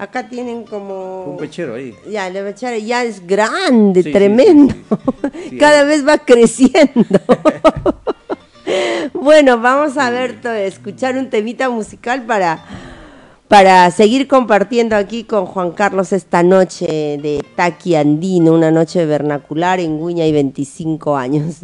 [0.01, 1.25] Acá tienen como...
[1.25, 1.95] Un pechero ahí.
[2.11, 4.73] Ya, el Bechara ya es grande, Sí, tremendo.
[4.75, 4.97] sí,
[5.35, 5.57] sí, sí.
[5.59, 7.21] Cada vez va creciendo.
[9.13, 12.65] bueno, vamos a ver, escuchar un temita musical para,
[13.47, 19.81] para seguir compartiendo aquí con Juan Carlos esta noche de Taqui Andino, una noche vernacular
[19.81, 21.57] en Guña y 25 años.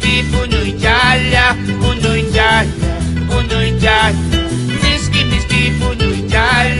[0.00, 2.66] Miski, puño y yal, puño y yal,
[3.28, 4.14] puño y yal,
[4.82, 6.78] miski, miski, puño y yal,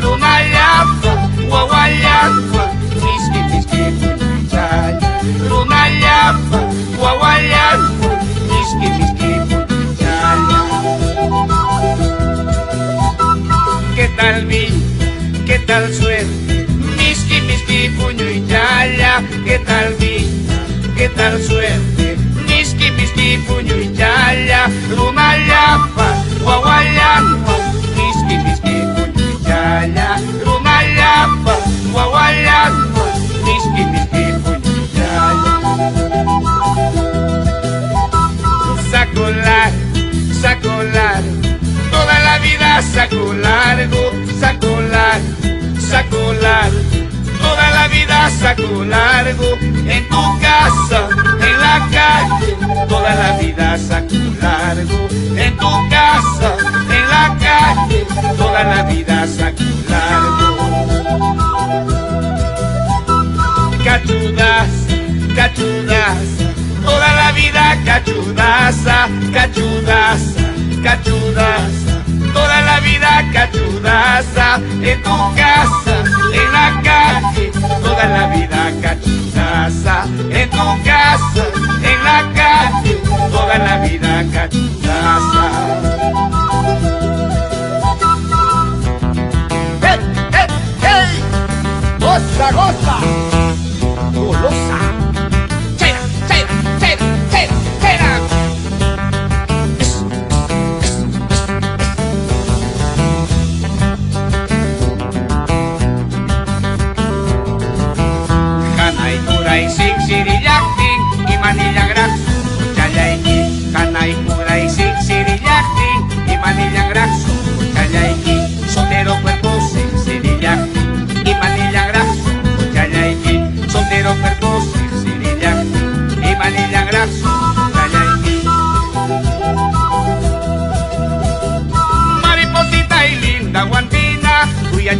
[0.00, 5.00] runayafa, guaguayafa, miski, miski, puño y yal,
[5.48, 6.60] runayafa,
[6.96, 8.10] guaguayafa,
[8.48, 10.38] miski, miski, puño y yal.
[13.96, 14.66] ¿Qué tal vi?
[15.46, 16.66] ¿Qué tal suerte?
[16.96, 19.22] Miski, miski, puño y yaya.
[19.44, 20.26] ¿Qué tal vi?
[20.96, 22.21] ¿Qué tal suerte?
[22.62, 23.28] Miski, miski.
[24.94, 26.06] Luna yapa,
[26.44, 27.54] guaguayapa.
[27.96, 28.76] Miski, miski.
[30.46, 31.54] Luna yapa,
[31.92, 33.02] guaguayapa.
[33.44, 35.54] Miski, miski, puño y yaya.
[38.92, 40.02] Saco largo,
[40.40, 41.58] saco largo,
[41.90, 44.02] toda la vida saco largo,
[44.38, 46.78] saco largo, saco largo,
[47.42, 49.48] toda la vida saco largo,
[49.92, 51.08] en tu casa,
[51.48, 52.56] en la calle,
[52.88, 54.14] toda la vida saco
[55.36, 56.56] en tu casa,
[56.96, 60.50] en la calle, toda la vida saco largo.
[63.84, 64.70] Cachudas,
[65.34, 66.28] cachudas,
[66.84, 70.22] toda la vida cachudaza, cachudas,
[70.82, 71.91] cachudas,
[72.32, 75.96] toda la vida cachudaza, en tu casa,
[76.32, 77.52] en la calle,
[77.82, 81.44] toda la vida cachudaza, en tu casa,
[81.82, 85.44] en la calle, toda la vida cachudaza.
[89.82, 89.98] ¡Hey,
[90.32, 90.46] hey,
[90.80, 91.22] hey!
[91.98, 93.21] ¡Goza, goza!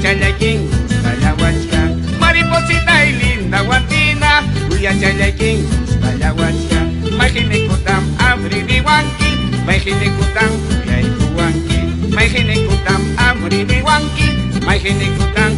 [0.01, 0.69] Chalayquín,
[1.03, 1.91] chayahuachca.
[2.19, 5.67] Mariposita y linda guantina, cuya chalayquín,
[6.01, 6.81] chayahuachca.
[7.17, 9.31] Majinekutam, abri diwanki,
[9.67, 10.51] majinekutam,
[13.19, 14.29] abri diwanki,
[14.65, 15.53] majinekutam,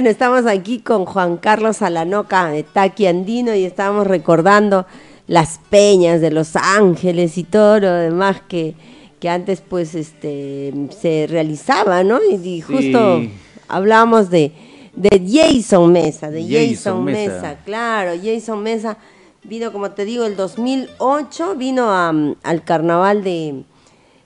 [0.00, 4.86] Bueno, estamos aquí con Juan Carlos Alanoca de Taqui Andino y estamos recordando
[5.26, 8.74] las peñas de Los Ángeles y todo lo demás que,
[9.20, 12.18] que antes pues este se realizaba, ¿no?
[12.30, 13.20] Y, y justo
[13.68, 14.52] hablábamos de,
[14.94, 17.34] de Jason Mesa, de Jason, Jason Mesa.
[17.34, 17.58] Mesa.
[17.66, 18.96] claro, Jason Mesa
[19.44, 22.08] vino, como te digo, el 2008, vino a,
[22.42, 23.64] al carnaval de,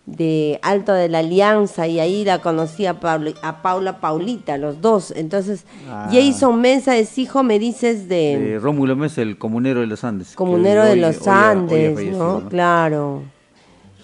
[0.07, 4.81] de Alto de la Alianza y ahí la conocí a, Pablo- a Paula Paulita, los
[4.83, 5.11] dos.
[5.17, 6.09] Entonces, Ah.
[6.13, 10.35] Jason Mesa es hijo, me dices, de Rómulo Mesa, el comunero de los Andes.
[10.35, 12.49] comunero de los hoy hoy Andes, ¿no?
[12.51, 13.23] Claro.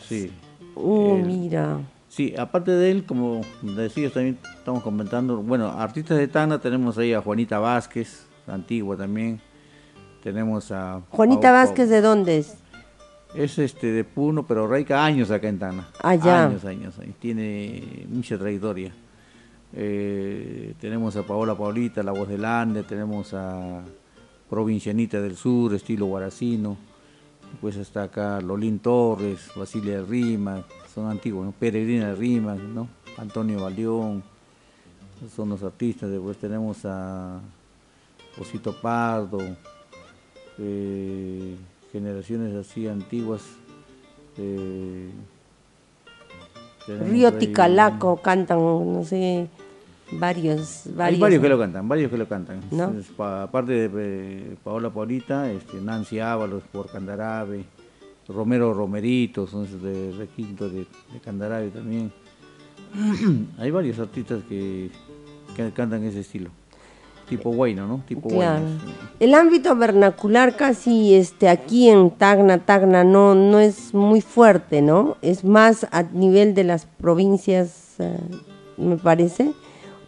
[0.08, 0.32] Sí.
[0.74, 1.78] Uh, mira.
[2.08, 7.12] Sí, aparte de él, como decías, también estamos comentando, bueno, artistas de Tacna tenemos ahí
[7.12, 9.40] a Juanita Vázquez, antigua también.
[10.22, 11.00] Tenemos a...
[11.10, 12.54] Juanita Pau- Vázquez, ¿de dónde es?
[13.34, 15.88] Es este de Puno, pero radica años acá en Tacna.
[16.02, 16.46] Ah, ya.
[16.46, 16.94] Años, años.
[17.20, 18.92] Tiene mucha trayectoria.
[19.72, 23.82] Eh, tenemos a Paola Paulita, La Voz del Ande, tenemos a
[24.48, 26.76] Provincianita del Sur, estilo guaracino.
[27.60, 31.52] Pues está acá Lolín Torres, Basilia de Rima, son antiguos, ¿no?
[31.52, 32.88] Peregrina de Rima, ¿no?
[33.16, 34.22] Antonio Balión,
[35.34, 37.40] son los artistas, después tenemos a
[38.38, 39.40] Osito Pardo,
[40.58, 41.56] eh,
[41.92, 43.42] generaciones así antiguas.
[44.38, 45.10] eh,
[46.86, 49.48] Río ahí- Ticalaco cantan, no sé,
[50.12, 51.20] varios, Hay varios.
[51.20, 52.60] varios que lo cantan, varios que lo cantan.
[52.70, 52.92] ¿No?
[53.24, 57.64] Aparte de eh, Paola Paulita, este, Nancy Ábalos por Candarabe,
[58.28, 60.80] Romero Romerito, son de requinto de,
[61.12, 62.12] de Candarabe también.
[63.58, 64.90] Hay varios artistas que,
[65.54, 66.50] que cantan ese estilo.
[67.30, 68.02] Tipo guayno, ¿no?
[68.06, 68.60] Tipo Claro.
[68.60, 68.92] guayno, sí.
[69.20, 75.16] El ámbito vernacular casi este aquí en Tacna, Tacna no, no es muy fuerte, ¿no?
[75.22, 78.18] Es más a nivel de las provincias, eh,
[78.76, 79.52] me parece.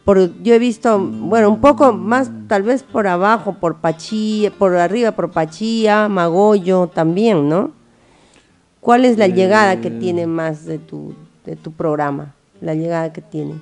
[0.05, 4.75] Por, yo he visto, bueno, un poco más tal vez por abajo, por Pachía, por
[4.75, 7.71] arriba por Pachía, Magoyo también, ¿no?
[8.81, 11.15] ¿Cuál es la llegada que tiene más de tu,
[11.47, 12.35] de tu programa?
[12.61, 13.55] La llegada que tiene.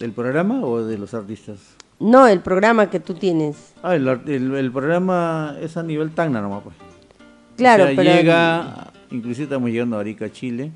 [0.00, 1.76] ¿Del programa o de los artistas?
[2.00, 3.74] No, el programa que tú tienes.
[3.82, 6.74] Ah, el, el- el programa es a nivel Tacna nomás, pues.
[7.56, 10.72] Claro, O sea, pero llega, inclusive estamos llegando a Arica, Chile,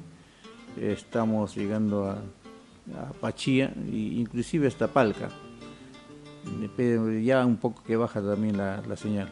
[0.79, 5.31] estamos llegando a, a Pachía, e inclusive hasta Palca.
[7.23, 9.31] Ya un poco que baja también la, la señal.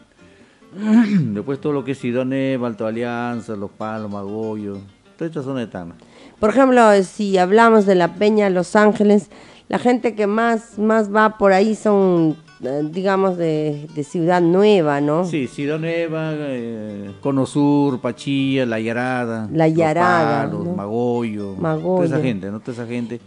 [0.74, 4.78] Después todo lo que es Sidoné, Alto Alianza, Los Palos, Magoyo,
[5.18, 5.94] toda esta zona de Tacna.
[6.40, 9.28] Por ejemplo, si hablamos de la Peña Los Ángeles,
[9.72, 15.00] la gente que más, más va por ahí son, eh, digamos, de, de Ciudad Nueva,
[15.00, 15.24] ¿no?
[15.24, 20.76] Sí, Sidoné va, eh, Cono Sur, Pachía, La Yarada, La Yarada, Los Palos, ¿no?
[20.76, 22.04] Magoyo, Magoyo.
[22.04, 22.60] toda esa gente, ¿no?
[22.60, 23.18] Toda esa gente.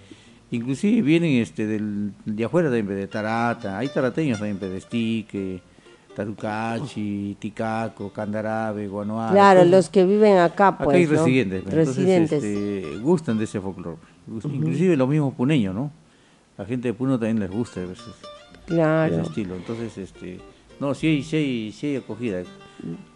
[0.52, 5.62] Inclusive vienen este del, de afuera también, de Tarata, hay tarateños también, de Estique,
[6.16, 9.32] Tarucachi, Ticaco, Candarabe, Guanoa.
[9.32, 11.12] claro, los que viven acá, Acá pues, hay ¿no?
[11.12, 12.44] residentes, pues, entonces, Residentes.
[12.44, 13.98] este, gustan de ese folclore.
[14.28, 16.05] Inclusive los mismos puneños, ¿no?
[16.58, 18.06] La gente de Puno también les gusta a veces
[18.66, 19.14] claro.
[19.14, 19.56] ese estilo.
[19.56, 20.40] Entonces, este,
[20.80, 22.44] no, sí hay, sí hay, sí hay acogida.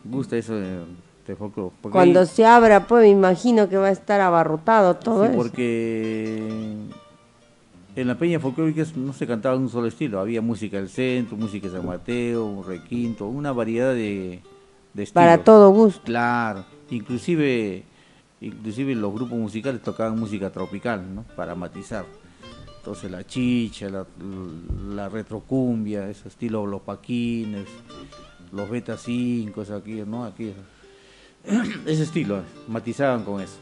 [0.04, 0.80] Gusta eso de,
[1.28, 1.72] de folclore.
[1.84, 5.38] Cuando hay- se abra, pues me imagino que va a estar abarrotado todo sí, eso.
[5.38, 6.44] porque
[7.96, 10.20] en la peña folclórica no se cantaba un solo estilo.
[10.20, 14.42] Había música del centro, música de San Mateo, un requinto, una variedad de,
[14.94, 15.14] de estilos.
[15.14, 16.02] Para todo gusto.
[16.04, 17.84] Claro, inclusive,
[18.42, 21.24] inclusive los grupos musicales tocaban música tropical, ¿no?
[21.36, 22.06] Para matizar.
[22.90, 24.04] Entonces la chicha, la,
[24.96, 27.68] la retrocumbia, ese estilo, los paquines,
[28.52, 30.26] los beta 5, eso aquí, ¿no?
[30.26, 30.52] Aquí,
[31.86, 33.58] ese estilo, eh, matizaban con eso.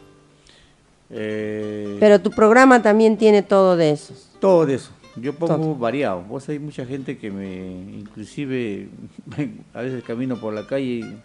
[1.10, 4.30] Eh, Pero tu programa también tiene todo de esos.
[4.40, 4.92] todo de eso.
[5.18, 5.76] Yo pongo Todo.
[5.76, 6.22] variado.
[6.22, 7.70] Vos hay mucha gente que me,
[8.00, 8.88] inclusive,
[9.74, 11.18] a veces camino por la calle y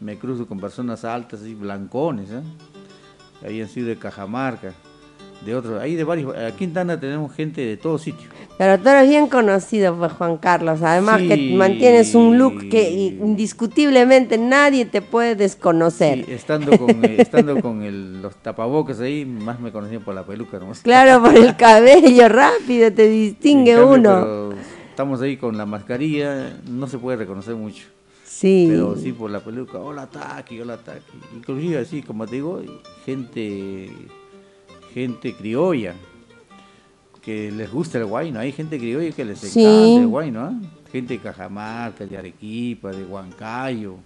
[0.00, 2.42] me cruzo con personas altas, así, blancones, ¿eh?
[3.38, 4.72] Que habían sido de Cajamarca,
[5.44, 5.80] de otros.
[5.80, 6.34] Ahí de varios.
[6.36, 8.32] Aquí en Tana tenemos gente de todos sitios.
[8.56, 10.80] Pero tú eres bien conocido, pues, Juan Carlos.
[10.82, 16.24] Además que mantienes un look que indiscutiblemente nadie te puede desconocer.
[16.24, 20.22] Sí, estando con, eh, estando con el- los tapabocas ahí, más me conocían por la
[20.24, 20.80] peluca nomás.
[20.80, 24.54] Claro, por el cabello rápido te distingue cambio, uno.
[24.90, 27.84] estamos ahí con la mascarilla, no se puede reconocer mucho.
[28.24, 28.66] Sí.
[28.70, 31.18] Pero sí por la peluca, hola Taki, hola Taki.
[31.36, 32.60] Inclusive así, como te digo,
[33.04, 33.90] gente,
[34.94, 35.94] gente criolla,
[37.20, 38.38] que les gusta el guayno.
[38.38, 39.60] Hay gente criolla que les Sí.
[39.64, 40.54] encanta el guayno, ¿ah?
[40.92, 43.96] Gente de Cajamarca, de Arequipa, de Huancayo,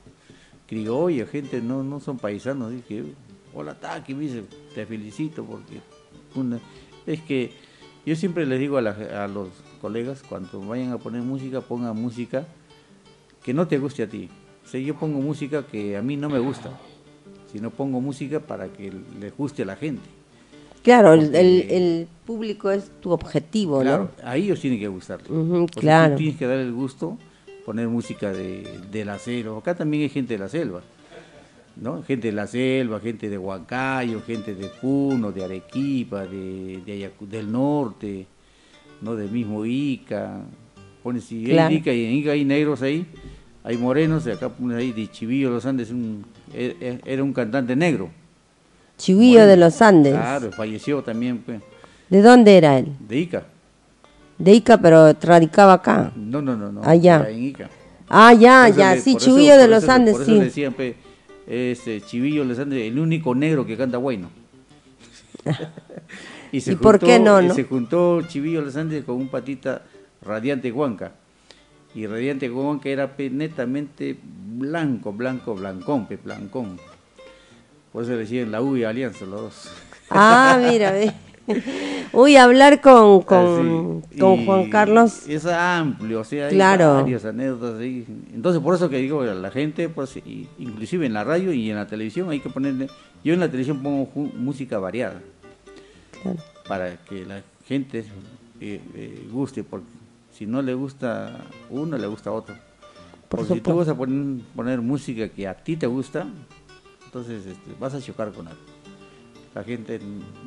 [0.67, 2.73] criolla, gente, no, no son paisanos.
[2.73, 3.05] Dije,
[3.53, 5.81] hola Taki, me dice, te felicito porque...
[6.35, 6.59] una-
[7.07, 7.53] Es que
[8.07, 9.49] yo siempre les digo a, la- a los
[9.81, 12.47] colegas, cuando vayan a poner música, pongan música
[13.43, 14.29] que no te guste a ti.
[14.65, 16.71] O sea, yo pongo música que a mí no me gusta,
[17.53, 20.03] sino pongo música para que le guste a la gente.
[20.83, 25.21] Claro, el, porque- el- el público es tu objetivo, Claro, a ellos tiene que gustar.
[25.29, 26.13] Ujú, O sea, claro.
[26.15, 27.17] tú tienes que dar el gusto,
[27.65, 29.59] poner música de, de la selva.
[29.59, 30.83] Acá también hay gente de la selva,
[31.77, 32.03] ¿no?
[32.03, 37.27] Gente de la selva, gente de Huancayo, gente de Puno, de Arequipa, de, de Ayacu-
[37.29, 38.27] del norte,
[39.03, 39.15] ¿no?
[39.17, 40.41] Del mismo Ica.
[41.03, 41.69] Pones, si Claro.
[41.69, 43.07] hay Ica y en Ica hay negros ahí,
[43.65, 46.25] hay morenos, y acá pones ahí de Chivillo Los Andes, un,
[46.55, 48.11] e- e- era un cantante negro.
[48.99, 50.13] Chihuillo de los Andes.
[50.13, 51.61] Claro, falleció también, pues,
[52.11, 52.89] ¿De dónde era él?
[53.01, 53.45] de Ica.
[54.39, 56.13] De Ica, pero radicaba acá.
[56.15, 56.81] No, no, no, no.
[56.85, 57.17] Ah, ya.
[57.21, 57.71] era en Ica.
[58.09, 60.39] Ah, ya, ya, le- sí, eso- Chihuillo de los eso- Andes, por eso sí.
[60.41, 60.97] decían, pe,
[61.47, 64.31] este, Chivillo de los Andes, el único negro que canta bueno.
[66.53, 67.55] y ¿Y por qué no, y no?
[67.55, 69.83] se juntó Chivillo de los Andes con un patita
[70.23, 71.13] Radiante Huanca.
[71.95, 76.79] Y Radiante Huanca era pe, netamente blanco, blanco, blancón, pe, blancón.
[77.93, 79.71] Por eso le decían la U y Alianza, los dos.
[80.11, 81.13] Ah, mira, ve.
[82.13, 85.27] Uy, hablar con, con, Así, con y Juan Carlos.
[85.29, 86.95] Es amplio, o sea, hay Claro.
[86.97, 88.05] varias anécdotas ahí.
[88.35, 91.71] Entonces, por eso que digo a la gente, pues, y- inclusive en la radio y
[91.71, 92.89] en la televisión, hay que ponerle.
[93.25, 95.21] Yo en la televisión pongo música variada
[96.23, 96.39] Claro.
[96.67, 98.05] para que la gente
[98.61, 99.87] eh, eh, guste, porque
[100.35, 101.39] si no le gusta
[101.71, 102.55] uno, le gusta otro.
[103.29, 106.27] Por Porque si tú vas a poner, poner música que a ti te gusta,
[107.09, 108.61] entonces este, vas a chocar con algo.
[109.55, 109.99] La gente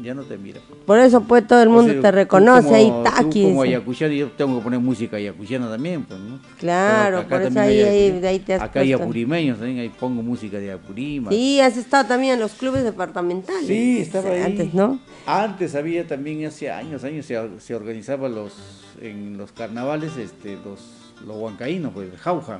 [0.02, 0.62] ya no te mira.
[0.86, 3.44] Por eso pues todo el O mundo sea, te reconoce ahí, taqui.
[3.44, 6.40] como ayacuchano, yo tengo que poner música ayacuchana también, pues, ¿no?
[6.60, 9.80] Claro, acá por eso también ahí- hay de ahí te has Acá hay apurimeños también,
[9.80, 11.32] ahí pongo música de Apurima.
[11.32, 13.66] Sí, has estado también en los clubes departamentales.
[13.66, 14.44] Sí, estaba ahí.
[14.44, 15.00] Antes, ¿no?
[15.26, 18.54] Antes había también, hace años, años, se, se organizaba los,
[19.02, 20.80] en los carnavales, este, los,
[21.26, 22.60] los huancaínos, pues, jauja.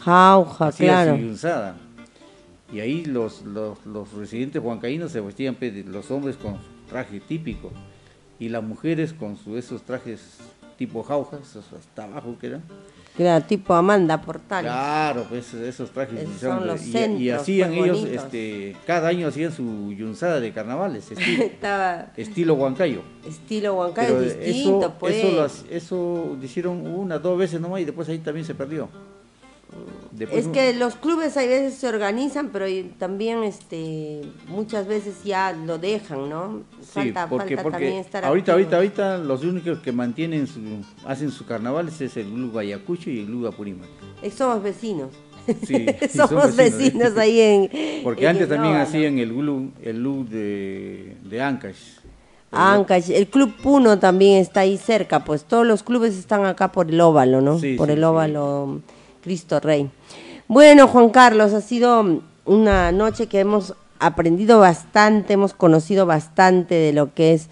[0.00, 1.16] Jauja, hacía claro.
[2.72, 6.58] Y ahí los, los, los residentes huancaínos se vestían, pues, los hombres con
[6.88, 7.70] traje típico
[8.38, 10.38] y las mujeres con su, esos trajes
[10.76, 12.62] tipo jaujas, hasta abajo que eran.
[13.16, 14.70] Claro, tipo Amanda Portales.
[14.70, 18.24] Claro, pues esos trajes Esos son los y- y, centros, hacían pues, ellos, bonitos.
[18.24, 23.00] este, cada año hacían su yunzada de carnavales, estilo, Estaba estilo huancayo.
[23.26, 25.16] estilo Huancayo distinto, eso, pues.
[25.16, 28.90] eso, lo, hac- eso hicieron una, dos veces nomás y después ahí también se perdió.
[30.16, 32.64] Después Es que los clubes a veces se organizan, pero
[32.98, 36.62] también este muchas veces ya lo dejan, ¿no?
[36.80, 38.72] Sí, porque, falta porque también estar ahorita, activos.
[38.72, 40.60] ahorita, ahorita los únicos que mantienen su,
[41.06, 43.88] hacen sus carnavales es el Luga Ayacucho y el Luga Purímac.
[44.22, 45.10] Eh, somos vecinos.
[45.66, 47.20] Sí, somos vecinos, ¿eh?
[47.20, 48.02] ahí en.
[48.02, 48.88] Porque en antes también Óvalo.
[48.88, 51.98] hacían el Gulu, el de, de Ancash.
[52.52, 56.88] Ancash, el Club Puno también está ahí cerca, pues todos los clubes están acá por
[56.88, 57.58] el óvalo, ¿no?
[57.58, 58.04] Sí, por sí, el sí.
[59.26, 59.90] Cristo Rey.
[60.46, 66.92] Bueno, Juan Carlos, ha sido una noche que hemos aprendido bastante, hemos conocido bastante de
[66.92, 67.48] lo que es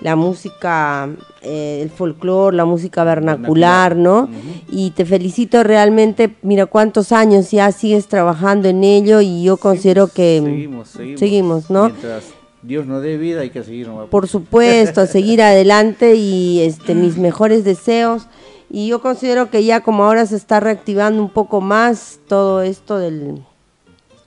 [0.00, 1.10] la música,
[1.42, 4.30] eh, el folclore, la música vernacular, ¿no?
[4.70, 10.08] Y te felicito realmente, mira cuántos años ya sigues trabajando en ello y yo considero
[10.08, 11.20] que Seguimos, seguimos.
[11.20, 11.90] seguimos, ¿no?
[11.90, 12.24] Mientras
[12.62, 14.08] Dios nos dé vida hay que seguir nomás.
[14.08, 18.26] por supuesto, a seguir adelante y este mis mejores deseos.
[18.70, 22.98] Y yo considero que ya como ahora se está reactivando un poco más todo esto
[22.98, 23.42] del,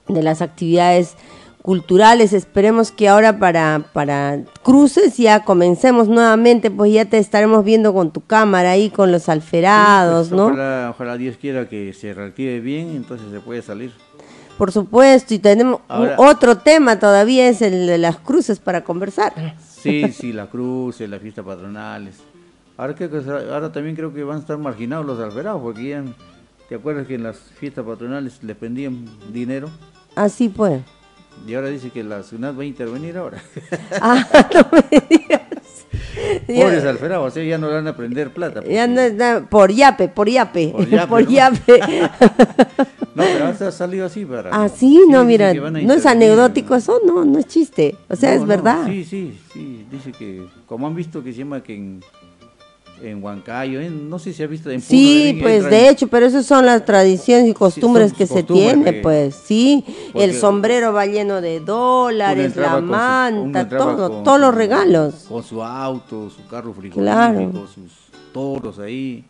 [0.08, 1.16] de las actividades
[1.62, 7.94] culturales, esperemos que ahora para, para cruces ya comencemos nuevamente, pues ya te estaremos viendo
[7.94, 10.48] con tu cámara ahí, con los alferados, Pues, ¿no?
[10.48, 13.92] Ojalá, ojalá Dios quiera que se reactive bien, entonces se puede salir.
[14.58, 19.34] Por supuesto, y tenemos Ahora- otro tema todavía, es el de las cruces para conversar.
[19.82, 22.16] Sí, sí, la cruz, las fiestas patronales.
[22.78, 23.18] Ahora, creo que,
[23.52, 26.04] ahora también creo que van a estar marginados los alferados, porque ya,
[26.70, 29.70] ¿te acuerdas que en las fiestas patronales les pendían dinero?
[30.16, 30.82] Así pues.
[31.48, 33.42] Y ahora dice que la SUNAT va a intervenir ahora.
[34.02, 35.42] Ah, no me digas.
[36.48, 38.62] Pobres alferados, o sea, ya no le van a prender plata.
[38.66, 40.70] Ya porque- no- no, por yape, por yape.
[40.70, 41.30] Por yape, Por ¿no?
[41.30, 41.80] yape.
[43.14, 44.50] No, pero ha salido así para...
[44.54, 47.96] ah, sí, no, mira, no es anecdótico eso, no, no es chiste.
[48.10, 48.86] O sea, No, es verdad.
[48.86, 49.86] Sí, sí, sí.
[49.92, 52.02] Dice que, como han visto que se llama que en,
[53.04, 56.46] en Huancayo, en- no sé si ha visto en Sí, pues de hecho, pero esas
[56.46, 59.84] son las tradiciones y costumbres que se tiene, que- pues, sí.
[60.14, 65.26] El sombrero va lleno de dólares, la su- manta, todo, con todos los regalos.
[65.28, 67.52] Con su auto, su carro frigorífico, Claro.
[67.74, 67.92] sus
[68.34, 69.24] toros ahí,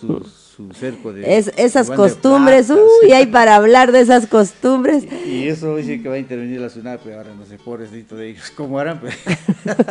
[0.00, 0.20] su,
[0.56, 1.36] su cerco de...
[1.38, 3.12] Es, esas van de costumbres, plata, uy, sí.
[3.12, 5.04] hay para hablar de esas costumbres.
[5.26, 8.30] Y eso dice que va a intervenir la SUNAT, pero ahora no sé, pobrecito de
[8.30, 9.00] ellos, ¿cómo harán?
[9.00, 9.14] Pues?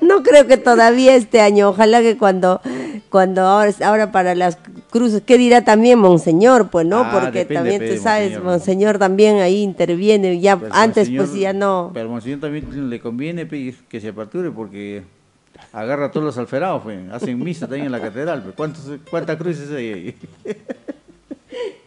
[0.00, 2.60] No creo que todavía este año, ojalá que cuando,
[3.10, 4.58] cuando ahora, ahora para las
[4.90, 6.70] cruces, ¿qué dirá también Monseñor?
[6.70, 8.44] Pues no, Ah, porque depende, también tú sabes, Monseñor.
[8.44, 11.90] Monseñor también ahí interviene, ya Pero antes Monseñor- pues ya no.
[11.94, 15.02] Pero Monseñor también le conviene que se aperture porque
[15.72, 18.52] agarra a todos los alferados, pe, hacen misa también en la catedral.
[18.56, 20.16] ¿Cuántos, ¿Cuántas cruces hay ahí?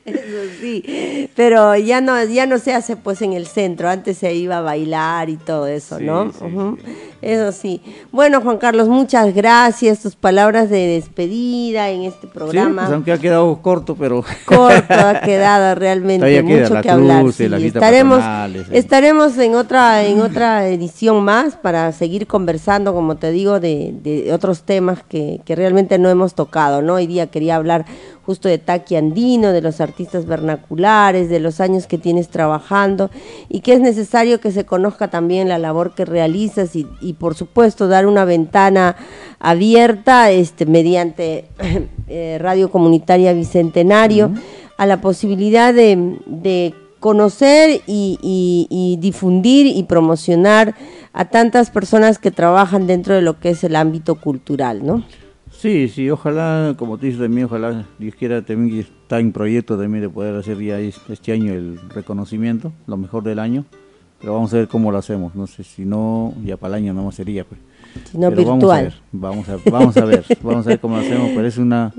[0.06, 0.20] Eso
[0.62, 4.60] sí, pero ya no, ya no se hace pues en el centro, antes se iba
[4.60, 6.32] a bailar y todo eso, Sí, ¿no?
[6.32, 6.78] sí, Ujú.
[6.86, 6.92] sí.
[7.24, 7.82] Eso sí.
[8.12, 12.84] Bueno, Juan Carlos, muchas gracias, tus palabras de despedida en este programa.
[12.84, 14.24] pues aunque ha quedado corto, pero...
[14.46, 17.22] corto ha quedado realmente queda mucho la que hablar.
[17.24, 18.24] cruz, las fiestas estaremos
[18.72, 24.32] estaremos en otra en otra edición más para seguir conversando, como te digo, de, de
[24.34, 26.84] otros temas que, que realmente no hemos tocado.
[26.84, 26.94] ¿no?
[26.96, 27.86] Hoy día quería hablar
[28.24, 29.95] justo de Taqui Andino, de los artistas
[30.28, 33.10] vernaculares, de los años que tienes trabajando
[33.50, 37.36] y que es necesario que se conozca también la labor que realizas y, y por
[37.36, 38.96] supuesto dar una ventana
[39.40, 41.46] abierta este, mediante
[42.08, 44.32] eh, Radio Comunitaria Bicentenario
[44.78, 50.76] a la posibilidad de, de conocer y, y- y difundir y promocionar
[51.14, 55.04] a tantas personas que trabajan dentro de lo que es el ámbito cultural, ¿no?
[55.52, 60.02] Sí, sí, ojalá, como te dices también, ojalá Dios quiera también está en proyecto también
[60.02, 63.64] de poder hacer ya es- este año el reconocimiento, lo mejor del año,
[64.20, 66.94] pero vamos a ver cómo lo hacemos, no sé si no, ya para el año
[66.96, 67.62] no sería, pues.
[68.12, 68.94] Si no Pero virtual.
[69.12, 71.48] Vamos a ver, vamos a, vamos a ver, vamos a ver cómo lo hacemos, pero
[71.48, 71.94] es una...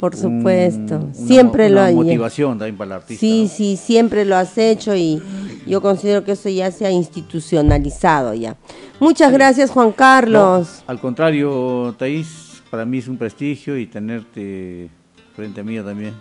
[0.00, 1.94] Por un- supuesto, una- siempre una lo hay.
[1.94, 3.20] motivación también para el artista.
[3.20, 3.48] Sí, ¿no?
[3.48, 5.22] sí, siempre lo has hecho y
[5.66, 8.56] yo considero que eso ya se ha institucionalizado ya.
[8.98, 10.82] Muchas gracias Juan Carlos.
[10.86, 14.88] No, al contrario, Thais, para mí es un prestigio y tenerte
[15.36, 16.14] frente a mí también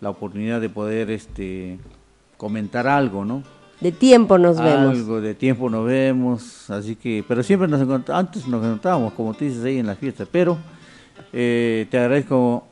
[0.00, 1.78] la oportunidad de poder este
[2.36, 3.42] comentar algo, ¿no?
[3.80, 4.96] De tiempo nos vemos.
[4.96, 9.34] Algo de tiempo nos vemos, así que, pero siempre nos encontramos, antes nos encontrábamos, como
[9.34, 10.58] tú dices ahí en las fiestas, pero
[11.32, 12.64] eh, te agradezco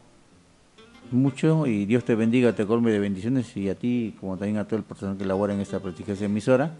[1.12, 4.64] mucho y Dios te bendiga, te colme de bendiciones y a ti, como también a
[4.64, 6.72] todo el personal que labora en esta prestigiosa emisora,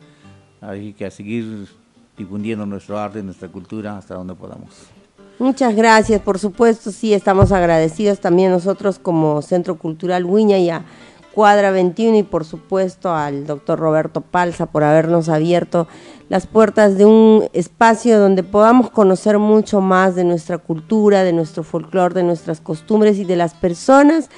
[0.61, 1.69] así que a seguir
[2.17, 4.91] difundiendo nuestro arte, nuestra cultura hasta donde podamos.
[5.39, 10.87] Muchas gracias, por supuesto, sí, estamos agradecidos también nosotros como Centro Cultural Huiña y a
[11.35, 15.89] Cuadra 21 y por supuesto al doctor Roberto Palza por habernos abierto
[16.31, 21.63] las puertas de un espacio donde podamos conocer mucho más de nuestra cultura, de nuestro
[21.63, 24.31] folclore, de nuestras costumbres y de las personas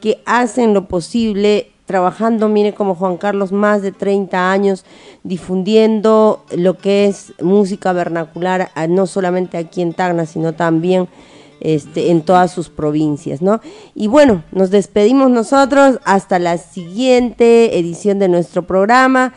[0.00, 4.84] que hacen lo posible trabajando, mire como Juan Carlos, más de 30 años
[5.24, 11.08] difundiendo lo que es música vernacular, a- no solamente aquí en Tacna, sino también
[11.60, 13.60] este, en todas sus provincias, ¿no?
[13.94, 19.32] Y bueno, nos despedimos nosotros hasta la siguiente edición de nuestro programa.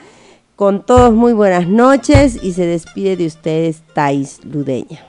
[0.58, 5.00] Con todos muy buenas noches y se despide de ustedes Thais Ludeña.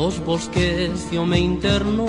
[0.00, 2.06] Los bosques yo me interno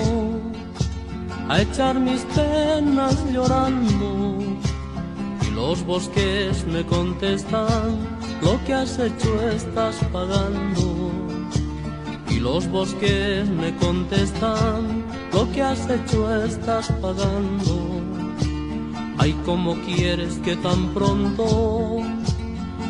[1.50, 4.40] a echar mis penas llorando.
[5.46, 7.88] Y los bosques me contestan
[8.42, 11.12] lo que has hecho estás pagando.
[12.30, 17.76] Y los bosques me contestan lo que has hecho estás pagando.
[19.18, 21.98] Ay como quieres que tan pronto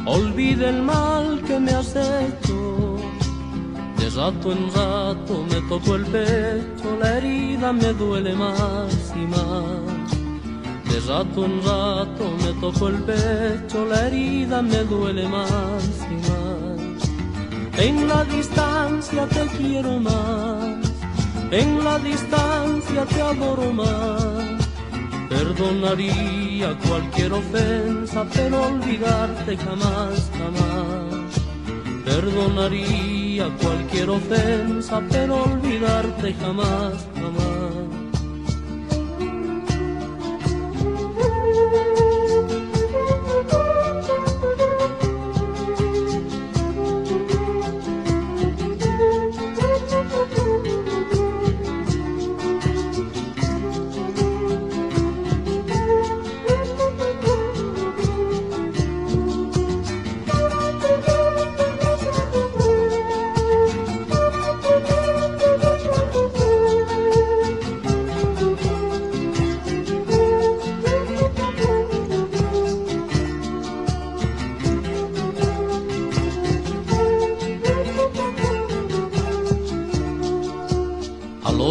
[0.06, 2.61] olvide el mal que me has hecho
[4.16, 10.12] rato en rato me toco el pecho, la herida me duele más y más.
[10.90, 17.10] De rato en rato me toco el pecho, la herida me duele más y más.
[17.78, 20.92] En la distancia te quiero más,
[21.52, 24.68] en la distancia te adoro más.
[25.30, 31.32] Perdonaría cualquier ofensa, pero olvidarte jamás, jamás.
[32.04, 33.21] Perdonaría
[33.62, 37.61] cualquier ofensa, pero olvidarte jamás, jamás.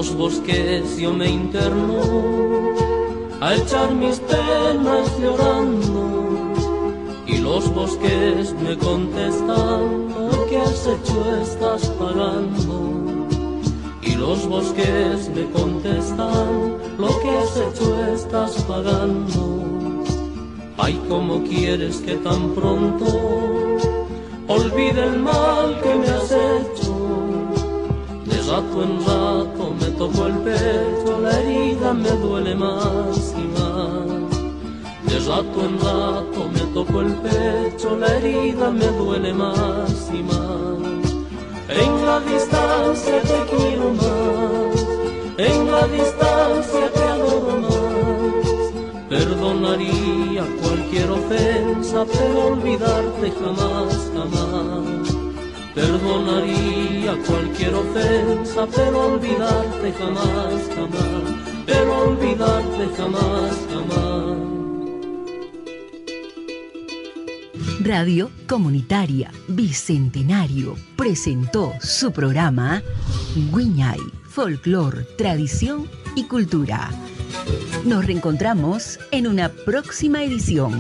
[0.01, 2.01] Los bosques yo me interno
[3.39, 6.55] a echar mis penas llorando
[7.27, 12.77] y los bosques me contestan lo que has hecho estás pagando
[14.01, 19.43] y los bosques me contestan lo que has hecho estás pagando
[20.79, 23.05] ay como quieres que tan pronto
[24.49, 27.01] olvide el mal que me has hecho
[28.31, 35.27] de rato en rato me toco el pecho, la herida me duele más y más.
[35.27, 41.13] rato en rato me toco el pecho, la herida me duele más y más.
[41.69, 44.87] En la distancia te quiero más,
[45.37, 48.47] en la distancia te adoro más.
[49.11, 55.00] Perdonaría cualquier ofensa, pero olvidarte jamás, jamás.
[55.75, 61.65] Perdonaría cualquier ofensa, pero olvidarte jamás, jamás.
[61.67, 64.51] Pero olvidarte jamás, jamás.
[67.81, 72.83] Radio Comunitaria Bicentenario presentó su programa
[73.35, 73.99] Guiñay,
[74.29, 76.91] Folklore, Tradición y Cultura.
[77.85, 80.79] Nos reencontramos en una próxima edición.